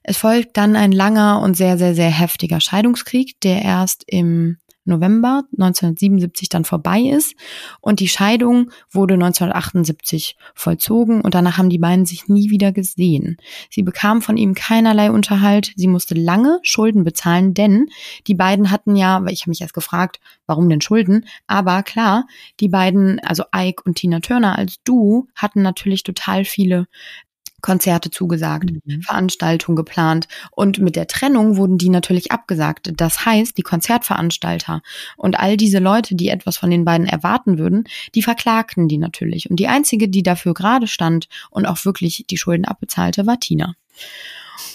[0.03, 5.43] Es folgt dann ein langer und sehr, sehr, sehr heftiger Scheidungskrieg, der erst im November
[5.53, 7.35] 1977 dann vorbei ist.
[7.81, 13.37] Und die Scheidung wurde 1978 vollzogen und danach haben die beiden sich nie wieder gesehen.
[13.69, 17.87] Sie bekam von ihm keinerlei Unterhalt, sie musste lange Schulden bezahlen, denn
[18.27, 22.25] die beiden hatten ja, ich habe mich erst gefragt, warum denn Schulden, aber klar,
[22.59, 26.87] die beiden, also Ike und Tina Turner als Du hatten natürlich total viele
[27.63, 29.01] Konzerte zugesagt, mhm.
[29.01, 32.91] Veranstaltungen geplant und mit der Trennung wurden die natürlich abgesagt.
[32.97, 34.81] Das heißt, die Konzertveranstalter
[35.17, 39.49] und all diese Leute, die etwas von den beiden erwarten würden, die verklagten die natürlich.
[39.49, 43.75] Und die einzige, die dafür gerade stand und auch wirklich die Schulden abbezahlte, war Tina.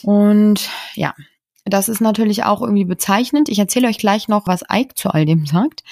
[0.03, 1.14] Und ja,
[1.68, 3.48] das ist natürlich auch irgendwie bezeichnend.
[3.48, 5.83] Ich erzähle euch gleich noch, was Ike zu all dem sagt.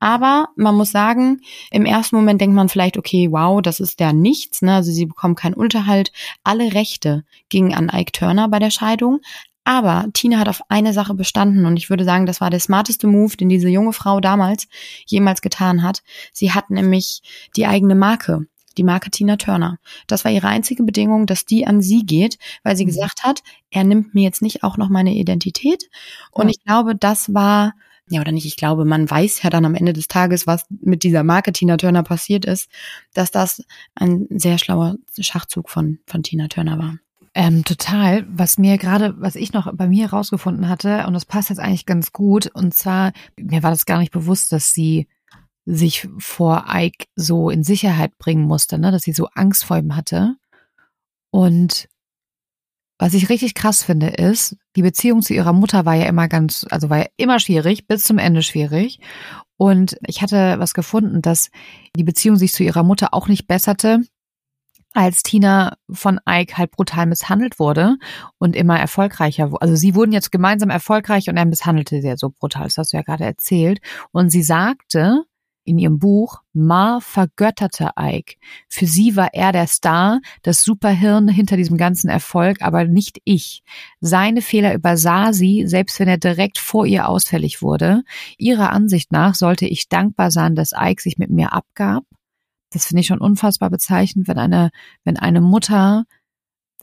[0.00, 4.12] Aber man muss sagen, im ersten Moment denkt man vielleicht, okay, wow, das ist ja
[4.12, 4.62] nichts.
[4.62, 4.74] Ne?
[4.74, 6.12] Also sie bekommen keinen Unterhalt.
[6.44, 9.20] Alle Rechte gingen an Ike Turner bei der Scheidung.
[9.64, 13.06] Aber Tina hat auf eine Sache bestanden und ich würde sagen, das war der smarteste
[13.06, 14.66] Move, den diese junge Frau damals
[15.04, 16.02] jemals getan hat.
[16.32, 17.20] Sie hat nämlich
[17.54, 18.46] die eigene Marke
[18.78, 19.78] die Marke Tina Turner.
[20.06, 22.88] Das war ihre einzige Bedingung, dass die an sie geht, weil sie mhm.
[22.88, 25.90] gesagt hat, er nimmt mir jetzt nicht auch noch meine Identität.
[26.30, 26.50] Und ja.
[26.50, 27.74] ich glaube, das war,
[28.08, 31.02] ja oder nicht, ich glaube, man weiß ja dann am Ende des Tages, was mit
[31.02, 32.70] dieser Marke Tina Turner passiert ist,
[33.12, 33.64] dass das
[33.94, 36.96] ein sehr schlauer Schachzug von, von Tina Turner war.
[37.34, 38.26] Ähm, total.
[38.28, 41.86] Was mir gerade, was ich noch bei mir herausgefunden hatte, und das passt jetzt eigentlich
[41.86, 45.06] ganz gut, und zwar, mir war das gar nicht bewusst, dass sie
[45.70, 48.90] sich vor Ike so in Sicherheit bringen musste, ne?
[48.90, 50.36] dass sie so Angst vor ihm hatte.
[51.30, 51.88] Und
[52.98, 56.66] was ich richtig krass finde, ist, die Beziehung zu ihrer Mutter war ja immer ganz,
[56.70, 58.98] also war ja immer schwierig, bis zum Ende schwierig.
[59.56, 61.50] Und ich hatte was gefunden, dass
[61.94, 64.00] die Beziehung sich zu ihrer Mutter auch nicht besserte,
[64.94, 67.98] als Tina von Ike halt brutal misshandelt wurde
[68.38, 69.52] und immer erfolgreicher.
[69.60, 72.64] Also sie wurden jetzt gemeinsam erfolgreich und er misshandelte sie ja so brutal.
[72.64, 73.80] Das hast du ja gerade erzählt.
[74.12, 75.24] Und sie sagte,
[75.68, 78.36] in ihrem Buch, Ma vergötterte Ike.
[78.68, 83.62] Für sie war er der Star, das Superhirn hinter diesem ganzen Erfolg, aber nicht ich.
[84.00, 88.02] Seine Fehler übersah sie, selbst wenn er direkt vor ihr ausfällig wurde.
[88.38, 92.04] Ihrer Ansicht nach sollte ich dankbar sein, dass Ike sich mit mir abgab.
[92.70, 94.70] Das finde ich schon unfassbar bezeichnend, wenn eine,
[95.04, 96.04] wenn eine Mutter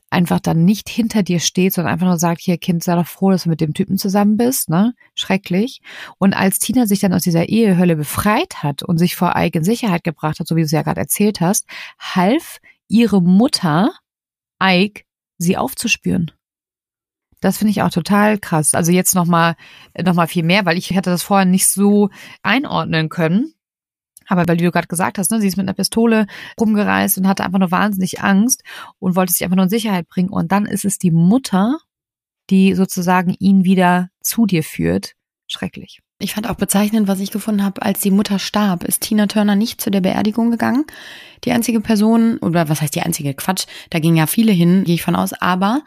[0.09, 3.31] einfach dann nicht hinter dir steht, sondern einfach nur sagt, hier Kind, sei doch froh,
[3.31, 4.93] dass du mit dem Typen zusammen bist, ne?
[5.13, 5.81] Schrecklich.
[6.17, 10.03] Und als Tina sich dann aus dieser Ehehölle befreit hat und sich vor in Sicherheit
[10.03, 11.65] gebracht hat, so wie du es ja gerade erzählt hast,
[11.99, 13.91] half ihre Mutter
[14.61, 15.03] Ike,
[15.37, 16.31] sie aufzuspüren.
[17.41, 18.73] Das finde ich auch total krass.
[18.73, 19.55] Also jetzt nochmal
[20.01, 22.09] noch mal viel mehr, weil ich hätte das vorher nicht so
[22.41, 23.54] einordnen können.
[24.27, 26.27] Aber weil du gerade gesagt hast, ne, sie ist mit einer Pistole
[26.59, 28.63] rumgereist und hatte einfach nur wahnsinnig Angst
[28.99, 30.29] und wollte sich einfach nur in Sicherheit bringen.
[30.29, 31.79] Und dann ist es die Mutter,
[32.49, 35.13] die sozusagen ihn wieder zu dir führt.
[35.47, 35.99] Schrecklich.
[36.19, 39.55] Ich fand auch bezeichnend, was ich gefunden habe, als die Mutter starb, ist Tina Turner
[39.55, 40.85] nicht zu der Beerdigung gegangen.
[41.43, 44.95] Die einzige Person, oder was heißt die einzige Quatsch, da gingen ja viele hin, gehe
[44.95, 45.83] ich von aus, aber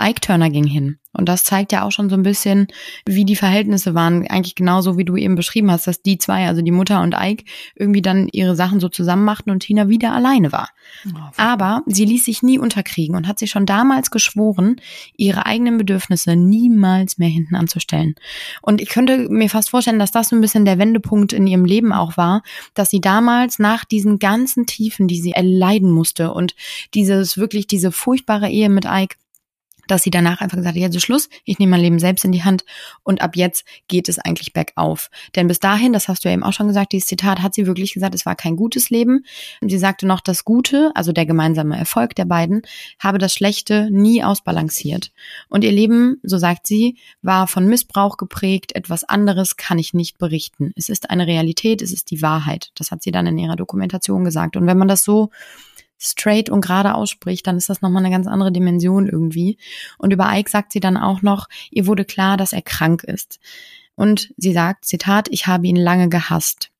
[0.00, 0.98] Ike Turner ging hin.
[1.14, 2.68] Und das zeigt ja auch schon so ein bisschen,
[3.04, 4.26] wie die Verhältnisse waren.
[4.26, 7.44] Eigentlich genauso, wie du eben beschrieben hast, dass die zwei, also die Mutter und Ike,
[7.74, 10.70] irgendwie dann ihre Sachen so zusammen machten und Tina wieder alleine war.
[11.06, 14.76] Oh, Aber sie ließ sich nie unterkriegen und hat sich schon damals geschworen,
[15.14, 18.14] ihre eigenen Bedürfnisse niemals mehr hinten anzustellen.
[18.62, 21.66] Und ich könnte mir fast vorstellen, dass das so ein bisschen der Wendepunkt in ihrem
[21.66, 26.54] Leben auch war, dass sie damals nach diesen ganzen Tiefen, die sie erleiden musste und
[26.94, 29.16] dieses wirklich diese furchtbare Ehe mit Ike,
[29.88, 32.32] dass sie danach einfach gesagt hat, jetzt ist Schluss, ich nehme mein Leben selbst in
[32.32, 32.64] die Hand
[33.02, 35.10] und ab jetzt geht es eigentlich bergauf.
[35.34, 37.66] Denn bis dahin, das hast du ja eben auch schon gesagt, dieses Zitat hat sie
[37.66, 39.24] wirklich gesagt, es war kein gutes Leben.
[39.60, 42.62] Sie sagte noch, das Gute, also der gemeinsame Erfolg der beiden,
[42.98, 45.12] habe das Schlechte nie ausbalanciert.
[45.48, 50.18] Und ihr Leben, so sagt sie, war von Missbrauch geprägt, etwas anderes kann ich nicht
[50.18, 50.72] berichten.
[50.76, 52.70] Es ist eine Realität, es ist die Wahrheit.
[52.74, 54.56] Das hat sie dann in ihrer Dokumentation gesagt.
[54.56, 55.30] Und wenn man das so
[56.02, 59.58] straight und gerade ausspricht, dann ist das nochmal eine ganz andere Dimension irgendwie.
[59.98, 63.38] Und über Ike sagt sie dann auch noch, ihr wurde klar, dass er krank ist.
[63.94, 66.70] Und sie sagt, Zitat, ich habe ihn lange gehasst.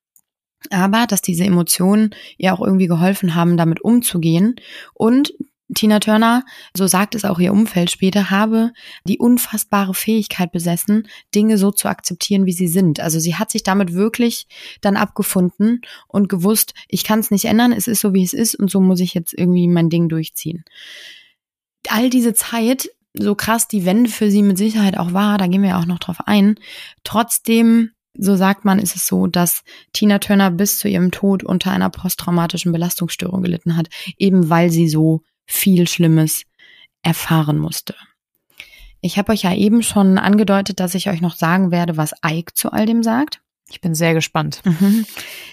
[0.69, 4.55] Aber dass diese Emotionen ihr auch irgendwie geholfen haben, damit umzugehen
[4.93, 5.33] und
[5.73, 6.43] Tina Turner,
[6.75, 8.71] so sagt es auch ihr Umfeld später, habe
[9.05, 12.99] die unfassbare Fähigkeit besessen, Dinge so zu akzeptieren, wie sie sind.
[12.99, 14.47] Also sie hat sich damit wirklich
[14.81, 18.55] dann abgefunden und gewusst, ich kann es nicht ändern, es ist so, wie es ist
[18.55, 20.63] und so muss ich jetzt irgendwie mein Ding durchziehen.
[21.89, 25.61] All diese Zeit, so krass die Wende für sie mit Sicherheit auch war, da gehen
[25.61, 26.55] wir ja auch noch drauf ein,
[27.03, 31.71] trotzdem so sagt man, ist es so, dass Tina Turner bis zu ihrem Tod unter
[31.71, 36.43] einer posttraumatischen Belastungsstörung gelitten hat, eben weil sie so viel Schlimmes
[37.01, 37.95] erfahren musste.
[39.01, 42.53] Ich habe euch ja eben schon angedeutet, dass ich euch noch sagen werde, was Ike
[42.53, 43.41] zu all dem sagt.
[43.69, 44.61] Ich bin sehr gespannt.
[44.65, 45.05] Mhm.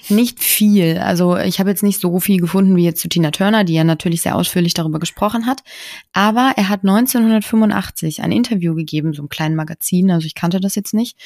[0.09, 0.99] Nicht viel.
[0.99, 3.83] Also ich habe jetzt nicht so viel gefunden wie jetzt zu Tina Turner, die ja
[3.83, 5.63] natürlich sehr ausführlich darüber gesprochen hat.
[6.13, 10.75] Aber er hat 1985 ein Interview gegeben, so einem kleinen Magazin, also ich kannte das
[10.75, 11.17] jetzt nicht.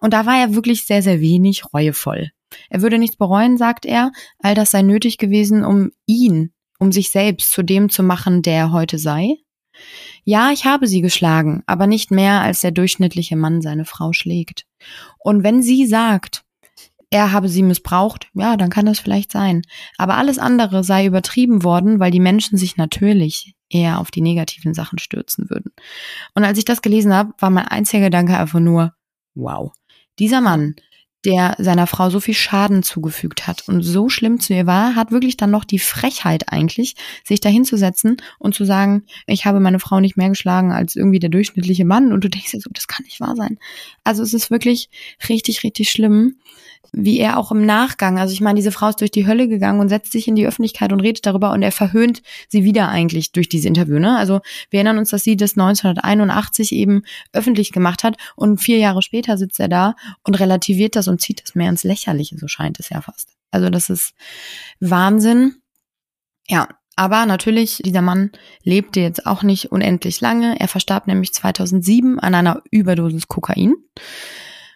[0.00, 2.30] Und da war er wirklich sehr, sehr wenig reuevoll.
[2.68, 4.12] Er würde nichts bereuen, sagt er.
[4.40, 8.54] All das sei nötig gewesen, um ihn um sich selbst zu dem zu machen, der
[8.54, 9.36] er heute sei?
[10.24, 14.66] Ja, ich habe sie geschlagen, aber nicht mehr, als der durchschnittliche Mann seine Frau schlägt.
[15.20, 16.42] Und wenn sie sagt,
[17.08, 19.62] er habe sie missbraucht, ja, dann kann das vielleicht sein.
[19.96, 24.74] Aber alles andere sei übertrieben worden, weil die Menschen sich natürlich eher auf die negativen
[24.74, 25.72] Sachen stürzen würden.
[26.34, 28.92] Und als ich das gelesen habe, war mein einziger Gedanke einfach nur,
[29.34, 29.72] wow,
[30.18, 30.74] dieser Mann
[31.24, 33.68] der seiner Frau so viel Schaden zugefügt hat.
[33.68, 37.48] Und so schlimm zu ihr war, hat wirklich dann noch die Frechheit eigentlich, sich da
[37.48, 41.84] hinzusetzen und zu sagen, ich habe meine Frau nicht mehr geschlagen als irgendwie der durchschnittliche
[41.84, 42.12] Mann.
[42.12, 43.58] Und du denkst dir so, das kann nicht wahr sein.
[44.04, 44.88] Also es ist wirklich
[45.28, 46.36] richtig, richtig schlimm
[46.92, 49.80] wie er auch im Nachgang, also ich meine, diese Frau ist durch die Hölle gegangen
[49.80, 53.32] und setzt sich in die Öffentlichkeit und redet darüber und er verhöhnt sie wieder eigentlich
[53.32, 53.98] durch dieses Interview.
[53.98, 54.16] Ne?
[54.16, 54.40] Also
[54.70, 59.38] wir erinnern uns, dass sie das 1981 eben öffentlich gemacht hat und vier Jahre später
[59.38, 62.90] sitzt er da und relativiert das und zieht das mehr ins Lächerliche, so scheint es
[62.90, 63.28] ja fast.
[63.50, 64.14] Also das ist
[64.80, 65.56] Wahnsinn.
[66.48, 70.60] Ja, aber natürlich, dieser Mann lebte jetzt auch nicht unendlich lange.
[70.60, 73.74] Er verstarb nämlich 2007 an einer Überdosis Kokain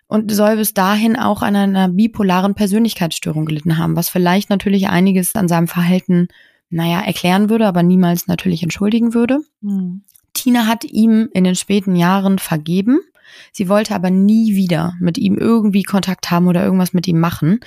[0.09, 5.35] und soll bis dahin auch an einer bipolaren Persönlichkeitsstörung gelitten haben, was vielleicht natürlich einiges
[5.35, 6.29] an seinem Verhalten,
[6.71, 9.41] naja, erklären würde, aber niemals natürlich entschuldigen würde.
[9.61, 10.03] Mhm.
[10.35, 13.01] Tina hat ihm in den späten Jahren vergeben.
[13.53, 17.61] Sie wollte aber nie wieder mit ihm irgendwie Kontakt haben oder irgendwas mit ihm machen.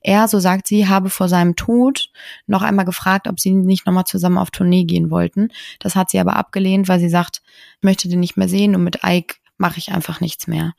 [0.00, 2.10] Er, so sagt sie, habe vor seinem Tod
[2.46, 5.48] noch einmal gefragt, ob sie nicht nochmal zusammen auf Tournee gehen wollten.
[5.78, 7.42] Das hat sie aber abgelehnt, weil sie sagt,
[7.80, 10.72] möchte den nicht mehr sehen und mit Ike mache ich einfach nichts mehr.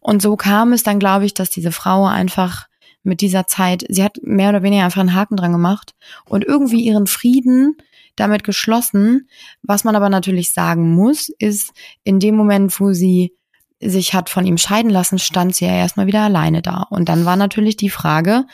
[0.00, 2.66] Und so kam es dann, glaube ich, dass diese Frau einfach
[3.02, 3.84] mit dieser Zeit.
[3.88, 7.76] Sie hat mehr oder weniger einfach einen Haken dran gemacht und irgendwie ihren Frieden
[8.16, 9.28] damit geschlossen.
[9.62, 11.72] Was man aber natürlich sagen muss, ist,
[12.04, 13.34] in dem Moment, wo sie
[13.80, 16.86] sich hat von ihm scheiden lassen, stand sie ja erstmal wieder alleine da.
[16.88, 18.44] Und dann war natürlich die Frage,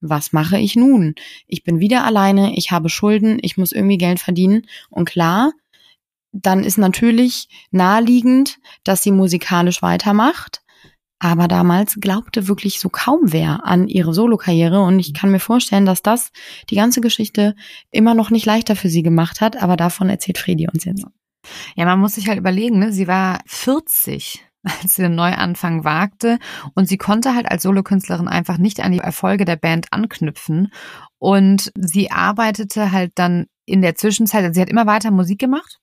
[0.00, 1.16] was mache ich nun?
[1.48, 4.66] Ich bin wieder alleine, ich habe Schulden, ich muss irgendwie Geld verdienen.
[4.90, 5.50] Und klar,
[6.32, 10.62] dann ist natürlich naheliegend, dass sie musikalisch weitermacht.
[11.20, 15.84] Aber damals glaubte wirklich so kaum wer an ihre Solokarriere und ich kann mir vorstellen,
[15.84, 16.30] dass das
[16.70, 17.56] die ganze Geschichte
[17.90, 21.04] immer noch nicht leichter für sie gemacht hat, aber davon erzählt Fredi uns jetzt.
[21.74, 22.92] Ja, man muss sich halt überlegen, ne?
[22.92, 26.38] sie war 40, als sie den Neuanfang wagte
[26.74, 30.72] und sie konnte halt als Solokünstlerin einfach nicht an die Erfolge der Band anknüpfen
[31.18, 35.80] und sie arbeitete halt dann in der Zwischenzeit, also sie hat immer weiter Musik gemacht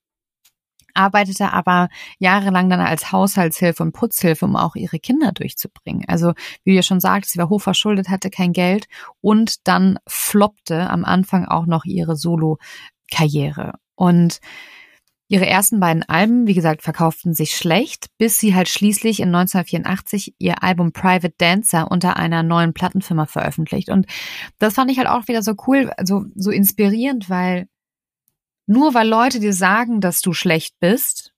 [0.95, 6.05] arbeitete aber jahrelang dann als Haushaltshilfe und Putzhilfe, um auch ihre Kinder durchzubringen.
[6.07, 8.87] Also wie ja schon sagst, sie war hochverschuldet, hatte kein Geld
[9.21, 13.73] und dann floppte am Anfang auch noch ihre Solo-Karriere.
[13.97, 14.39] Und
[15.27, 20.35] Ihre ersten beiden Alben, wie gesagt, verkauften sich schlecht, bis sie halt schließlich in 1984
[20.37, 23.89] ihr Album Private Dancer unter einer neuen Plattenfirma veröffentlicht.
[23.89, 24.05] Und
[24.59, 27.67] das fand ich halt auch wieder so cool, also so inspirierend, weil
[28.67, 31.31] nur weil Leute dir sagen, dass du schlecht bist,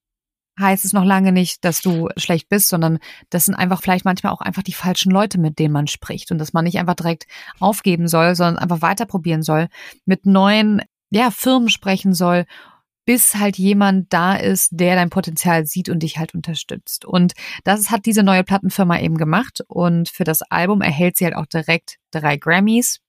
[0.59, 4.33] heißt es noch lange nicht, dass du schlecht bist, sondern das sind einfach vielleicht manchmal
[4.33, 7.27] auch einfach die falschen Leute, mit denen man spricht und dass man nicht einfach direkt
[7.59, 9.67] aufgeben soll, sondern einfach weiter probieren soll,
[10.05, 12.45] mit neuen ja, Firmen sprechen soll,
[13.05, 17.05] bis halt jemand da ist, der dein Potenzial sieht und dich halt unterstützt.
[17.05, 21.35] Und das hat diese neue Plattenfirma eben gemacht und für das Album erhält sie halt
[21.35, 22.99] auch direkt drei Grammys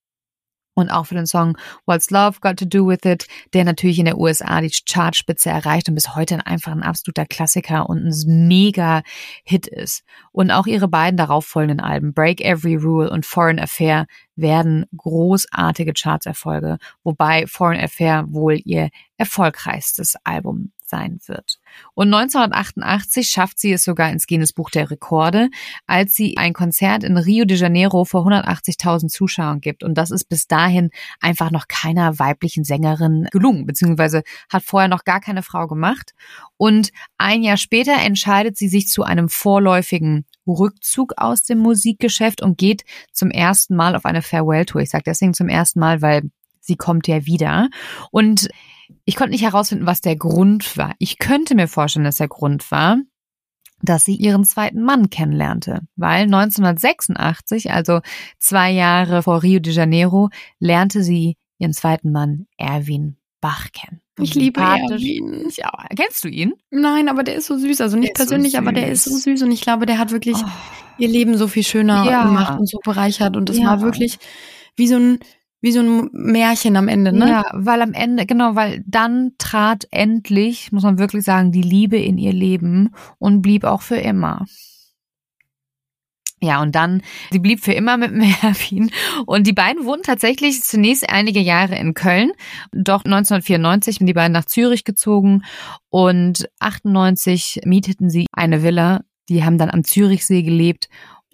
[0.79, 4.05] und auch für den Song What's Love Got to Do With It, der natürlich in
[4.05, 9.03] der USA die Chartspitze erreicht und bis heute einfach ein absoluter Klassiker und ein mega
[9.43, 10.05] Hit ist.
[10.31, 16.79] Und auch ihre beiden darauffolgenden Alben Break Every Rule und Foreign Affair werden großartige Chartserfolge,
[17.03, 21.59] wobei Foreign Affair wohl ihr erfolgreichstes Album sein wird.
[21.95, 25.51] Und 1988 schafft sie es sogar ins Guinness Buch der Rekorde,
[25.87, 29.85] als sie ein Konzert in Rio de Janeiro vor 180.000 Zuschauern gibt.
[29.85, 34.23] Und das ist bis dahin einfach noch keiner weiblichen Sängerin gelungen, beziehungsweise
[34.53, 36.15] hat vorher noch gar keine Frau gemacht.
[36.57, 42.59] Und ein Jahr später entscheidet sie sich zu einem vorläufigen Rückzug aus dem Musikgeschäft und
[42.59, 44.81] geht zum ersten Mal auf eine Farewell-Tour.
[44.81, 47.69] Ich sage deswegen zum ersten Mal, weil sie kommt ja wieder.
[48.11, 48.49] Und
[49.05, 50.95] ich konnte nicht herausfinden, was der Grund war.
[50.99, 52.99] Ich könnte mir vorstellen, dass der Grund war,
[53.83, 58.01] dass sie ihren zweiten Mann kennenlernte, weil 1986, also
[58.39, 64.01] zwei Jahre vor Rio de Janeiro, lernte sie ihren zweiten Mann Erwin Bach kennen.
[64.19, 65.49] Ich liebe Erwin.
[65.57, 66.55] Ja, kennst du ihn?
[66.71, 67.81] Nein, aber der ist so süß.
[67.81, 70.37] Also nicht persönlich, so aber der ist so süß und ich glaube, der hat wirklich
[70.39, 70.49] oh.
[70.99, 72.25] ihr Leben so viel schöner ja.
[72.25, 73.67] gemacht und so bereichert und es ja.
[73.67, 74.19] war wirklich
[74.75, 75.19] wie so ein
[75.61, 77.29] wie so ein Märchen am Ende, ne?
[77.29, 81.99] Ja, weil am Ende, genau, weil dann trat endlich, muss man wirklich sagen, die Liebe
[81.99, 84.45] in ihr Leben und blieb auch für immer.
[86.41, 88.91] Ja, und dann, sie blieb für immer mit Mervin.
[89.27, 92.33] Und die beiden wohnten tatsächlich zunächst einige Jahre in Köln.
[92.73, 95.43] Doch 1994 sind die beiden nach Zürich gezogen
[95.89, 99.01] und 98 mieteten sie eine Villa.
[99.29, 100.89] Die haben dann am Zürichsee gelebt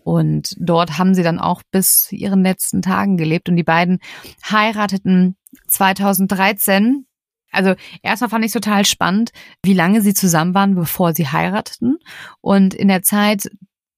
[0.04, 3.48] und dort haben sie dann auch bis ihren letzten Tagen gelebt.
[3.48, 4.00] Und die beiden
[4.48, 5.36] heirateten
[5.66, 7.06] 2013.
[7.50, 9.30] Also erstmal fand ich total spannend,
[9.62, 11.96] wie lange sie zusammen waren, bevor sie heirateten.
[12.42, 13.50] Und in der Zeit,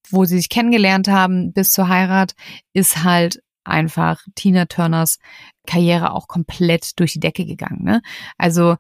[0.08, 2.34] wo sie sich kennengelernt haben, bis zur Heirat,
[2.72, 5.18] ist halt einfach Tina Turners
[5.66, 7.82] Karriere auch komplett durch die Decke gegangen.
[7.82, 8.00] Ne?
[8.38, 8.76] Also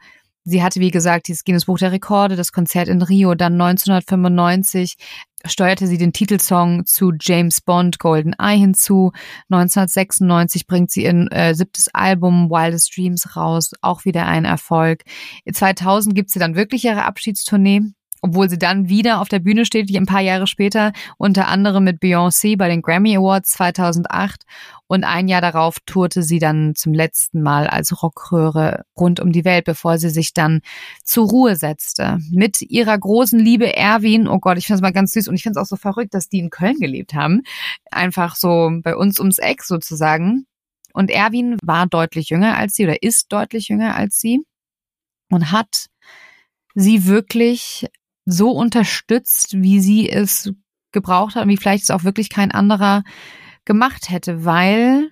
[0.48, 4.94] Sie hatte, wie gesagt, dieses Guinness Buch der Rekorde, das Konzert in Rio, dann 1995
[5.44, 9.12] steuerte sie den Titelsong zu James Bond Golden Eye hinzu.
[9.50, 15.04] 1996 bringt sie ihr äh, siebtes Album Wildest Dreams raus, auch wieder ein Erfolg.
[15.50, 17.82] 2000 gibt sie dann wirklich ihre Abschiedstournee
[18.22, 21.84] obwohl sie dann wieder auf der Bühne steht, wie ein paar Jahre später, unter anderem
[21.84, 24.42] mit Beyoncé bei den Grammy Awards 2008
[24.88, 29.44] und ein Jahr darauf tourte sie dann zum letzten Mal als Rockröhre rund um die
[29.44, 30.60] Welt, bevor sie sich dann
[31.02, 32.18] zur Ruhe setzte.
[32.30, 35.42] Mit ihrer großen Liebe Erwin, oh Gott, ich finde es mal ganz süß und ich
[35.42, 37.42] finde es auch so verrückt, dass die in Köln gelebt haben.
[37.90, 40.46] Einfach so bei uns ums Eck sozusagen.
[40.92, 44.40] Und Erwin war deutlich jünger als sie oder ist deutlich jünger als sie
[45.30, 45.86] und hat
[46.74, 47.86] sie wirklich
[48.26, 50.52] so unterstützt, wie sie es
[50.92, 53.02] gebraucht hat und wie vielleicht es auch wirklich kein anderer
[53.64, 55.10] gemacht hätte, weil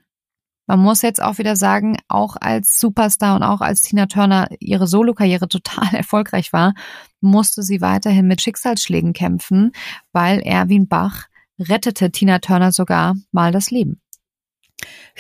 [0.67, 4.87] man muss jetzt auch wieder sagen, auch als Superstar und auch als Tina Turner ihre
[4.87, 6.75] Solokarriere total erfolgreich war,
[7.21, 9.73] musste sie weiterhin mit Schicksalsschlägen kämpfen,
[10.12, 11.27] weil Erwin Bach
[11.59, 14.01] rettete Tina Turner sogar mal das Leben.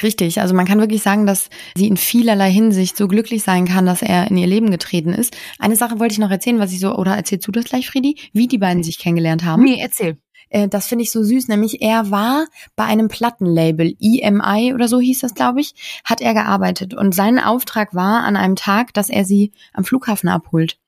[0.02, 3.86] Richtig, also man kann wirklich sagen, dass sie in vielerlei Hinsicht so glücklich sein kann,
[3.86, 5.36] dass er in ihr Leben getreten ist.
[5.58, 8.16] Eine Sache wollte ich noch erzählen, was ich so, oder erzählst du das gleich, Friedi,
[8.32, 9.62] wie die beiden sich kennengelernt haben?
[9.64, 10.18] Nee, erzähl.
[10.54, 12.46] Äh, das finde ich so süß, nämlich er war
[12.76, 16.94] bei einem Plattenlabel, EMI oder so hieß das, glaube ich, hat er gearbeitet.
[16.94, 20.78] Und sein Auftrag war an einem Tag, dass er sie am Flughafen abholt,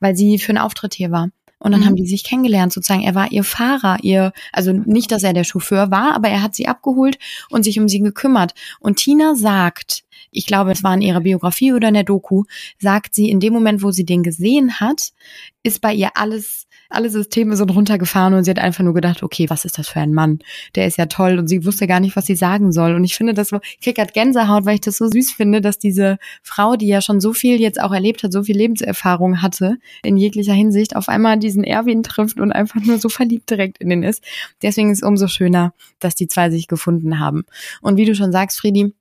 [0.00, 1.30] weil sie für einen Auftritt hier war.
[1.62, 1.86] Und dann mhm.
[1.86, 3.02] haben die sich kennengelernt, sozusagen.
[3.02, 6.54] Er war ihr Fahrer, ihr, also nicht, dass er der Chauffeur war, aber er hat
[6.54, 7.18] sie abgeholt
[7.50, 8.54] und sich um sie gekümmert.
[8.80, 10.02] Und Tina sagt,
[10.32, 12.44] ich glaube, es war in ihrer Biografie oder in der Doku,
[12.78, 15.12] sagt sie, in dem Moment, wo sie den gesehen hat,
[15.62, 19.48] ist bei ihr alles alle Systeme sind runtergefahren und sie hat einfach nur gedacht, okay,
[19.48, 20.40] was ist das für ein Mann?
[20.74, 22.94] Der ist ja toll und sie wusste gar nicht, was sie sagen soll.
[22.94, 25.60] Und ich finde das so, ich krieg grad Gänsehaut, weil ich das so süß finde,
[25.60, 29.42] dass diese Frau, die ja schon so viel jetzt auch erlebt hat, so viel Lebenserfahrung
[29.42, 33.78] hatte, in jeglicher Hinsicht, auf einmal diesen Erwin trifft und einfach nur so verliebt direkt
[33.78, 34.22] in den ist.
[34.62, 37.44] Deswegen ist es umso schöner, dass die zwei sich gefunden haben.
[37.80, 38.94] Und wie du schon sagst, Friedi,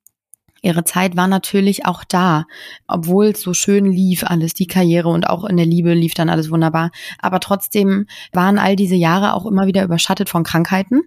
[0.64, 2.46] Ihre Zeit war natürlich auch da,
[2.88, 6.30] obwohl es so schön lief alles, die Karriere und auch in der Liebe lief dann
[6.30, 6.92] alles wunderbar.
[7.20, 11.02] Aber trotzdem waren all diese Jahre auch immer wieder überschattet von Krankheiten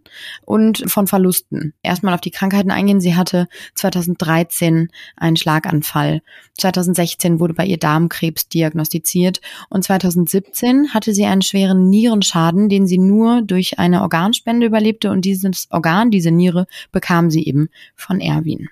[0.45, 1.73] und von Verlusten.
[1.83, 3.01] Erstmal auf die Krankheiten eingehen.
[3.01, 6.23] Sie hatte 2013 einen Schlaganfall.
[6.55, 12.99] 2016 wurde bei ihr Darmkrebs diagnostiziert und 2017 hatte sie einen schweren Nierenschaden, den sie
[12.99, 18.69] nur durch eine Organspende überlebte und dieses Organ, diese Niere, bekam sie eben von Erwin.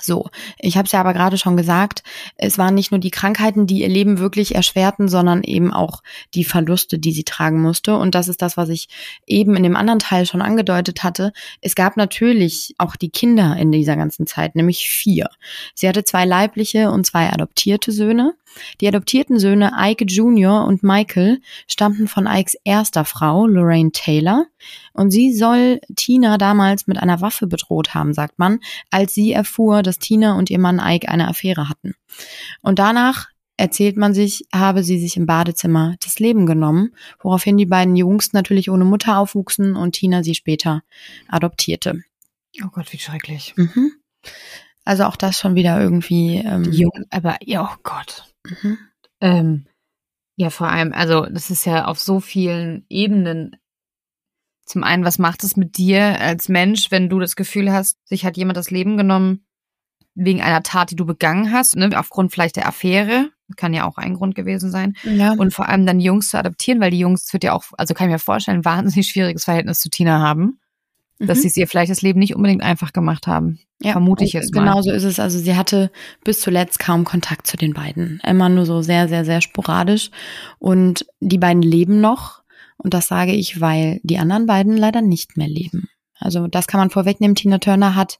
[0.00, 0.28] So,
[0.58, 2.02] ich habe es ja aber gerade schon gesagt,
[2.36, 6.02] es waren nicht nur die Krankheiten, die ihr Leben wirklich erschwerten, sondern eben auch
[6.34, 7.96] die Verluste, die sie tragen musste.
[7.96, 8.88] Und das ist das, was ich
[9.26, 11.32] eben in dem anderen Teil schon angedeutet hatte.
[11.60, 15.28] Es gab natürlich auch die Kinder in dieser ganzen Zeit, nämlich vier.
[15.74, 18.34] Sie hatte zwei leibliche und zwei adoptierte Söhne.
[18.80, 20.64] Die adoptierten Söhne Ike Jr.
[20.64, 24.46] und Michael stammten von Ikes erster Frau, Lorraine Taylor,
[24.92, 29.82] und sie soll Tina damals mit einer Waffe bedroht haben, sagt man, als sie erfuhr,
[29.82, 31.94] dass Tina und ihr Mann Ike eine Affäre hatten.
[32.62, 37.66] Und danach erzählt man sich, habe sie sich im Badezimmer das Leben genommen, woraufhin die
[37.66, 40.82] beiden Jungs natürlich ohne Mutter aufwuchsen und Tina sie später
[41.28, 42.02] adoptierte.
[42.62, 43.54] Oh Gott, wie schrecklich.
[43.56, 43.92] Mhm.
[44.84, 46.36] Also auch das schon wieder irgendwie.
[46.36, 48.33] Ähm, Jung, aber ja, oh Gott.
[48.46, 48.78] Mhm.
[49.20, 49.66] Ähm,
[50.36, 53.56] ja, vor allem, also das ist ja auf so vielen Ebenen.
[54.64, 58.24] Zum einen, was macht es mit dir als Mensch, wenn du das Gefühl hast, sich
[58.24, 59.46] hat jemand das Leben genommen
[60.14, 63.98] wegen einer Tat, die du begangen hast, ne, aufgrund vielleicht der Affäre, kann ja auch
[63.98, 64.96] ein Grund gewesen sein.
[65.02, 65.32] Ja.
[65.32, 68.08] Und vor allem dann Jungs zu adoptieren, weil die Jungs wird ja auch, also kann
[68.08, 70.60] ich mir vorstellen, ein wahnsinnig schwieriges Verhältnis zu Tina haben
[71.18, 71.42] dass mhm.
[71.42, 73.58] sie es ihr vielleicht das Leben nicht unbedingt einfach gemacht haben.
[73.80, 74.64] Ja, vermute ich jetzt mal.
[74.64, 75.20] Genau so ist es.
[75.20, 75.90] Also sie hatte
[76.24, 78.20] bis zuletzt kaum Kontakt zu den beiden.
[78.24, 80.10] Immer nur so sehr, sehr, sehr sporadisch.
[80.58, 82.42] Und die beiden leben noch.
[82.76, 85.88] Und das sage ich, weil die anderen beiden leider nicht mehr leben.
[86.18, 87.34] Also das kann man vorwegnehmen.
[87.34, 88.18] Tina Turner hat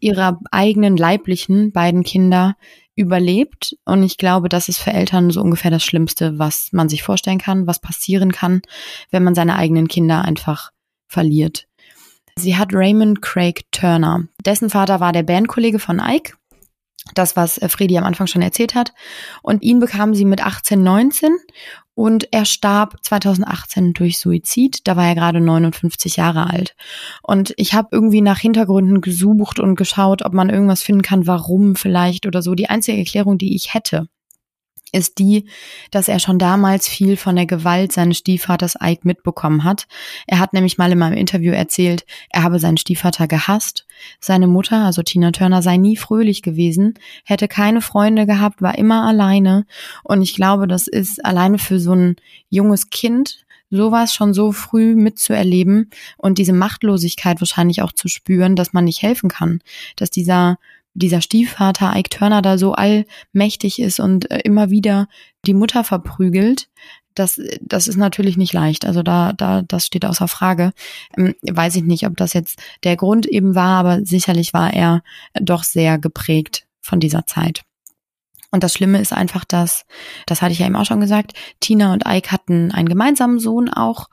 [0.00, 2.56] ihre eigenen leiblichen beiden Kinder
[2.94, 3.76] überlebt.
[3.84, 7.38] Und ich glaube, das ist für Eltern so ungefähr das Schlimmste, was man sich vorstellen
[7.38, 8.60] kann, was passieren kann,
[9.10, 10.72] wenn man seine eigenen Kinder einfach
[11.06, 11.67] verliert.
[12.38, 14.24] Sie hat Raymond Craig Turner.
[14.44, 16.34] Dessen Vater war der Bandkollege von Ike.
[17.14, 18.92] Das, was äh, Freddy am Anfang schon erzählt hat.
[19.42, 21.30] Und ihn bekam sie mit 18, 19
[21.94, 24.86] und er starb 2018 durch Suizid.
[24.86, 26.76] Da war er gerade 59 Jahre alt.
[27.22, 31.76] Und ich habe irgendwie nach Hintergründen gesucht und geschaut, ob man irgendwas finden kann, warum
[31.76, 32.54] vielleicht oder so.
[32.54, 34.08] Die einzige Erklärung, die ich hätte,
[34.92, 35.46] ist die,
[35.90, 39.86] dass er schon damals viel von der Gewalt seines Stiefvaters Ike mitbekommen hat.
[40.26, 43.86] Er hat nämlich mal in meinem Interview erzählt, er habe seinen Stiefvater gehasst.
[44.20, 49.06] Seine Mutter, also Tina Turner, sei nie fröhlich gewesen, hätte keine Freunde gehabt, war immer
[49.06, 49.66] alleine.
[50.04, 52.16] Und ich glaube, das ist alleine für so ein
[52.48, 58.72] junges Kind sowas schon so früh mitzuerleben und diese Machtlosigkeit wahrscheinlich auch zu spüren, dass
[58.72, 59.60] man nicht helfen kann,
[59.96, 60.58] dass dieser
[60.98, 65.08] dieser Stiefvater Ike Turner da so allmächtig ist und äh, immer wieder
[65.46, 66.68] die Mutter verprügelt,
[67.14, 68.84] das, das ist natürlich nicht leicht.
[68.84, 70.72] Also da, da, das steht außer Frage.
[71.16, 75.02] Ähm, weiß ich nicht, ob das jetzt der Grund eben war, aber sicherlich war er
[75.34, 77.62] doch sehr geprägt von dieser Zeit.
[78.50, 79.84] Und das Schlimme ist einfach, dass,
[80.26, 83.68] das hatte ich ja eben auch schon gesagt, Tina und Ike hatten einen gemeinsamen Sohn
[83.68, 84.08] auch,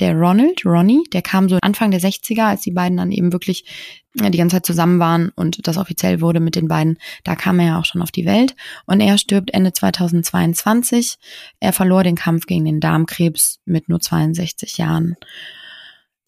[0.00, 3.64] der Ronald, Ronnie, der kam so Anfang der 60er, als die beiden dann eben wirklich
[4.14, 6.98] die ganze Zeit zusammen waren und das offiziell wurde mit den beiden.
[7.24, 11.16] Da kam er ja auch schon auf die Welt und er stirbt Ende 2022.
[11.60, 15.16] Er verlor den Kampf gegen den Darmkrebs mit nur 62 Jahren.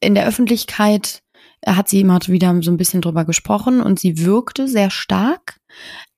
[0.01, 1.23] In der Öffentlichkeit
[1.67, 5.59] hat sie immer wieder so ein bisschen drüber gesprochen und sie wirkte sehr stark.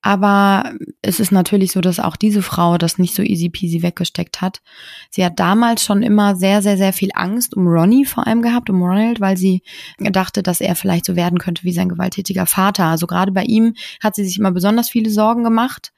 [0.03, 0.72] Aber
[1.03, 4.62] es ist natürlich so, dass auch diese Frau das nicht so easy peasy weggesteckt hat.
[5.11, 8.70] Sie hat damals schon immer sehr, sehr, sehr viel Angst um Ronnie vor allem gehabt,
[8.70, 9.62] um Ronald, weil sie
[9.99, 12.86] dachte, dass er vielleicht so werden könnte wie sein gewalttätiger Vater.
[12.86, 15.93] Also gerade bei ihm hat sie sich immer besonders viele Sorgen gemacht.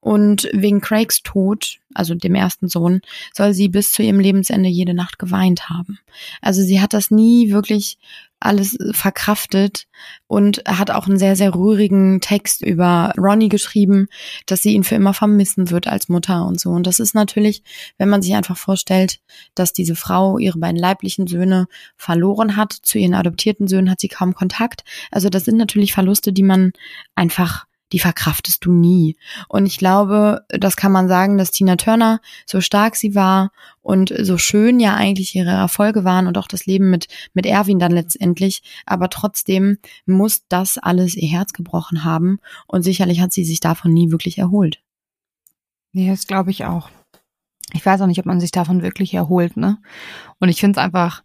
[0.00, 3.00] Und wegen Craigs Tod, also dem ersten Sohn,
[3.32, 5.98] soll sie bis zu ihrem Lebensende jede Nacht geweint haben.
[6.42, 7.96] Also sie hat das nie wirklich
[8.44, 9.86] alles verkraftet
[10.26, 14.06] und hat auch einen sehr, sehr rührigen Text über Ronnie geschrieben,
[14.46, 16.70] dass sie ihn für immer vermissen wird als Mutter und so.
[16.70, 17.62] Und das ist natürlich,
[17.98, 19.20] wenn man sich einfach vorstellt,
[19.54, 21.66] dass diese Frau ihre beiden leiblichen Söhne
[21.96, 24.84] verloren hat, zu ihren adoptierten Söhnen hat sie kaum Kontakt.
[25.10, 26.72] Also das sind natürlich Verluste, die man
[27.14, 29.16] einfach die verkraftest du nie.
[29.48, 34.12] Und ich glaube, das kann man sagen, dass Tina Turner, so stark sie war und
[34.22, 37.92] so schön ja eigentlich ihre Erfolge waren und auch das Leben mit, mit Erwin dann
[37.92, 43.60] letztendlich, aber trotzdem muss das alles ihr Herz gebrochen haben und sicherlich hat sie sich
[43.60, 44.80] davon nie wirklich erholt.
[45.92, 46.90] Nee, das glaube ich auch.
[47.72, 49.78] Ich weiß auch nicht, ob man sich davon wirklich erholt, ne?
[50.38, 51.22] Und ich finde es einfach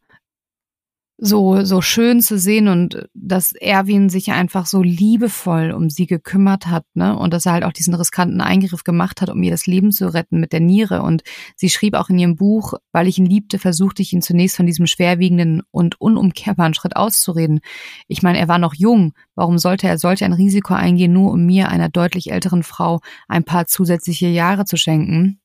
[1.21, 6.67] so, so schön zu sehen und dass Erwin sich einfach so liebevoll um sie gekümmert
[6.67, 7.17] hat, ne?
[7.17, 10.13] Und dass er halt auch diesen riskanten Eingriff gemacht hat, um ihr das Leben zu
[10.13, 11.01] retten mit der Niere.
[11.01, 11.23] Und
[11.57, 14.65] sie schrieb auch in ihrem Buch, weil ich ihn liebte, versuchte ich ihn zunächst von
[14.65, 17.59] diesem schwerwiegenden und unumkehrbaren Schritt auszureden.
[18.07, 19.13] Ich meine, er war noch jung.
[19.35, 23.43] Warum sollte er solch ein Risiko eingehen, nur um mir, einer deutlich älteren Frau, ein
[23.43, 25.41] paar zusätzliche Jahre zu schenken?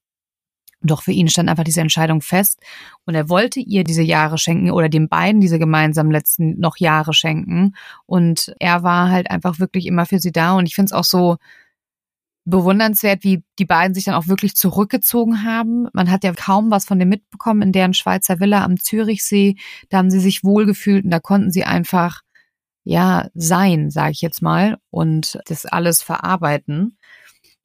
[0.85, 2.61] Doch für ihn stand einfach diese Entscheidung fest
[3.07, 7.15] und er wollte ihr diese Jahre schenken oder den beiden diese gemeinsamen letzten noch Jahre
[7.15, 7.75] schenken
[8.07, 11.05] und er war halt einfach wirklich immer für sie da und ich finde es auch
[11.05, 11.39] so
[12.45, 15.89] bewundernswert, wie die beiden sich dann auch wirklich zurückgezogen haben.
[15.93, 19.57] Man hat ja kaum was von dem mitbekommen in deren Schweizer Villa am Zürichsee.
[19.89, 22.21] Da haben sie sich wohlgefühlt und da konnten sie einfach
[22.85, 26.99] ja sein, sage ich jetzt mal, und das alles verarbeiten,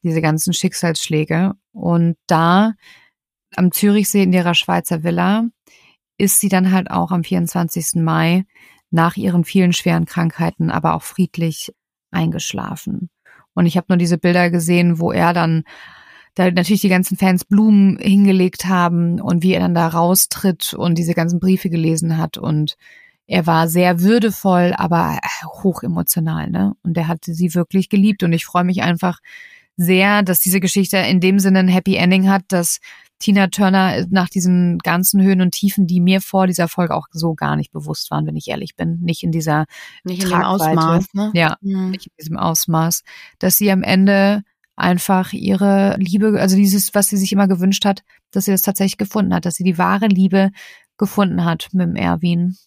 [0.02, 1.54] diese ganzen Schicksalsschläge.
[1.74, 2.74] Und da
[3.56, 5.46] am Zürichsee in ihrer Schweizer Villa
[6.18, 8.02] ist sie dann halt auch am 24.
[8.02, 8.46] Mai
[8.92, 11.74] nach ihren vielen schweren Krankheiten aber auch friedlich
[12.12, 13.10] eingeschlafen.
[13.54, 15.64] Und ich habe nur diese Bilder gesehen, wo er dann
[16.36, 20.98] da natürlich die ganzen Fans Blumen hingelegt haben und wie er dann da raustritt und
[20.98, 22.76] diese ganzen Briefe gelesen hat und
[23.28, 26.74] er war sehr würdevoll, aber hoch emotional, ne?
[26.82, 29.20] Und er hatte sie wirklich geliebt und ich freue mich einfach
[29.78, 32.80] sehr, dass diese Geschichte in dem Sinne ein Happy Ending hat, dass
[33.20, 37.36] Tina Turner nach diesen ganzen Höhen und Tiefen, die mir vor dieser Folge auch so
[37.36, 39.66] gar nicht bewusst waren, wenn ich ehrlich bin, nicht in dieser
[40.04, 41.32] nicht in dem Ausmaß, ne?
[41.34, 41.92] Ja, mhm.
[41.92, 43.04] nicht in diesem Ausmaß,
[43.38, 44.44] dass sie am Ende
[44.78, 48.98] einfach ihre Liebe, also dieses, was sie sich immer gewünscht hat, dass sie das tatsächlich
[48.98, 50.52] gefunden hat, dass sie die wahre Liebe
[50.98, 52.58] gefunden hat mit dem Erwin.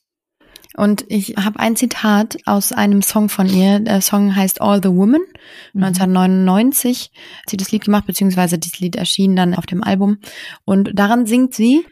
[0.77, 3.81] Und ich habe ein Zitat aus einem Song von ihr.
[3.81, 5.23] Der Song heißt All the Woman.
[5.73, 5.85] Mhm.
[5.85, 7.11] 1999
[7.41, 10.19] hat sie das Lied gemacht, beziehungsweise dieses Lied erschien dann auf dem Album.
[10.65, 11.85] Und daran singt sie,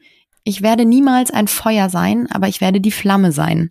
[0.45, 3.71] ich werde niemals ein Feuer sein, aber ich werde die Flamme sein.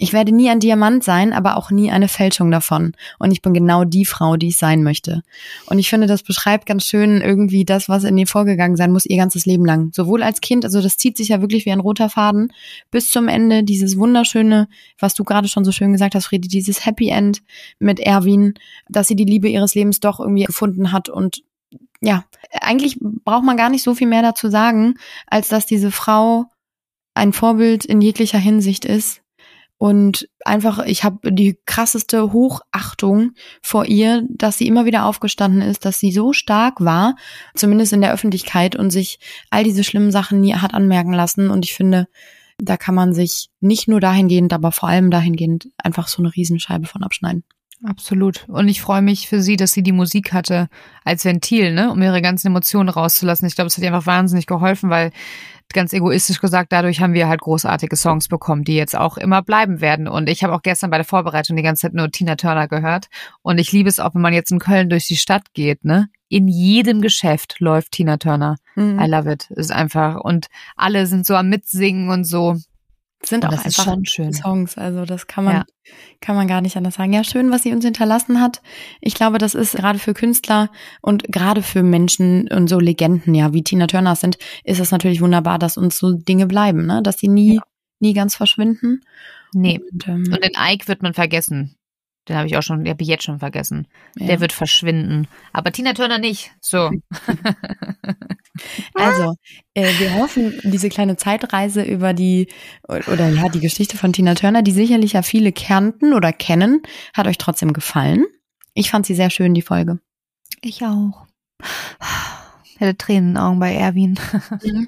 [0.00, 2.92] Ich werde nie ein Diamant sein, aber auch nie eine Fälschung davon.
[3.18, 5.22] Und ich bin genau die Frau, die ich sein möchte.
[5.66, 9.06] Und ich finde, das beschreibt ganz schön irgendwie das, was in ihr vorgegangen sein muss,
[9.06, 9.90] ihr ganzes Leben lang.
[9.92, 12.52] Sowohl als Kind, also das zieht sich ja wirklich wie ein roter Faden,
[12.92, 14.68] bis zum Ende dieses wunderschöne,
[15.00, 17.42] was du gerade schon so schön gesagt hast, Friedi, dieses Happy End
[17.80, 18.54] mit Erwin,
[18.88, 21.42] dass sie die Liebe ihres Lebens doch irgendwie gefunden hat und
[22.00, 24.94] ja, eigentlich braucht man gar nicht so viel mehr dazu sagen,
[25.26, 26.44] als dass diese Frau
[27.14, 29.22] ein Vorbild in jeglicher Hinsicht ist
[29.78, 35.84] und einfach, ich habe die krasseste Hochachtung vor ihr, dass sie immer wieder aufgestanden ist,
[35.84, 37.14] dass sie so stark war,
[37.54, 39.20] zumindest in der Öffentlichkeit und sich
[39.50, 41.48] all diese schlimmen Sachen nie hat anmerken lassen.
[41.48, 42.08] Und ich finde,
[42.58, 46.86] da kann man sich nicht nur dahingehend, aber vor allem dahingehend einfach so eine Riesenscheibe
[46.86, 47.44] von abschneiden.
[47.84, 48.48] Absolut.
[48.48, 50.68] Und ich freue mich für sie, dass sie die Musik hatte
[51.04, 53.46] als Ventil, ne, um ihre ganzen Emotionen rauszulassen.
[53.46, 55.12] Ich glaube, es hat ihr einfach wahnsinnig geholfen, weil
[55.74, 59.80] ganz egoistisch gesagt, dadurch haben wir halt großartige Songs bekommen, die jetzt auch immer bleiben
[59.80, 60.08] werden.
[60.08, 63.06] Und ich habe auch gestern bei der Vorbereitung die ganze Zeit nur Tina Turner gehört.
[63.42, 66.08] Und ich liebe es auch, wenn man jetzt in Köln durch die Stadt geht, ne?
[66.30, 68.56] In jedem Geschäft läuft Tina Turner.
[68.74, 69.00] Mhm.
[69.00, 69.50] I love it.
[69.50, 70.16] Ist einfach.
[70.16, 72.56] Und alle sind so am Mitsingen und so
[73.24, 73.96] sind auch einfach
[74.32, 74.78] Songs.
[74.78, 75.64] Also das kann man, ja.
[76.20, 77.12] kann man gar nicht anders sagen.
[77.12, 78.62] Ja, schön, was sie uns hinterlassen hat.
[79.00, 83.52] Ich glaube, das ist gerade für Künstler und gerade für Menschen und so Legenden, ja,
[83.52, 87.02] wie Tina Turner sind, ist es natürlich wunderbar, dass uns so Dinge bleiben, ne?
[87.02, 87.62] Dass sie nie, ja.
[87.98, 89.00] nie ganz verschwinden.
[89.52, 89.80] Nee.
[89.92, 91.77] Und, ähm, und den Ike wird man vergessen.
[92.28, 93.88] Den habe ich auch schon, den habe ich jetzt schon vergessen.
[94.16, 94.26] Ja.
[94.26, 95.28] Der wird verschwinden.
[95.52, 96.52] Aber Tina Turner nicht.
[96.60, 96.90] So.
[98.94, 99.34] Also,
[99.74, 102.48] äh, wir hoffen, diese kleine Zeitreise über die,
[102.88, 106.82] oder ja, die Geschichte von Tina Turner, die sicherlich ja viele kannten oder kennen,
[107.14, 108.26] hat euch trotzdem gefallen.
[108.74, 110.00] Ich fand sie sehr schön, die Folge.
[110.60, 111.26] Ich auch.
[112.78, 114.18] Hätte Tränen in den Augen bei Erwin.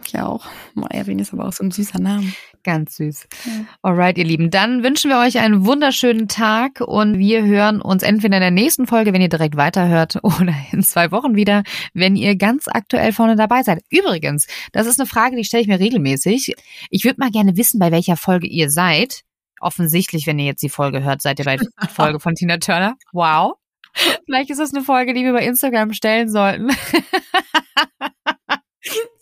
[0.04, 0.46] Ich auch.
[0.76, 2.32] Oh, Erwin ist aber auch so ein süßer Name.
[2.62, 3.26] Ganz süß.
[3.46, 3.52] Ja.
[3.82, 4.50] Alright, ihr Lieben.
[4.50, 8.86] Dann wünschen wir euch einen wunderschönen Tag und wir hören uns entweder in der nächsten
[8.86, 13.34] Folge, wenn ihr direkt weiterhört, oder in zwei Wochen wieder, wenn ihr ganz aktuell vorne
[13.34, 13.82] dabei seid.
[13.90, 16.54] Übrigens, das ist eine Frage, die stelle ich mir regelmäßig.
[16.90, 19.22] Ich würde mal gerne wissen, bei welcher Folge ihr seid.
[19.60, 22.96] Offensichtlich, wenn ihr jetzt die Folge hört, seid ihr bei der Folge von Tina Turner.
[23.12, 23.59] Wow.
[24.26, 26.70] Vielleicht ist das eine Folge, die wir bei Instagram stellen sollten.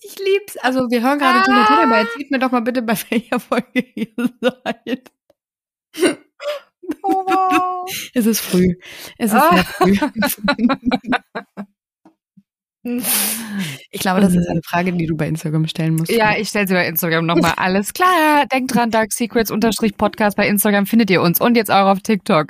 [0.00, 0.56] Ich lieb's.
[0.58, 3.84] Also, wir hören gerade Tina Turner, aber erzählt mir doch mal bitte, bei welcher Folge
[3.94, 4.06] ihr
[4.40, 5.10] seid.
[7.02, 7.90] Oh, wow.
[8.14, 8.76] Es ist früh.
[9.18, 9.50] Es ist Ah.
[9.54, 9.96] sehr früh.
[13.91, 16.11] Ich glaube, das ist eine Frage, die du bei Instagram stellen musst.
[16.11, 17.55] Ja, ich stelle sie bei Instagram nochmal.
[17.57, 18.45] Alles klar.
[18.53, 22.01] Denkt dran, Dark Secrets unterstrich Podcast bei Instagram findet ihr uns und jetzt auch auf
[22.01, 22.49] TikTok.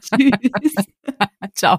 [0.00, 0.74] Tschüss.
[1.54, 1.78] Ciao.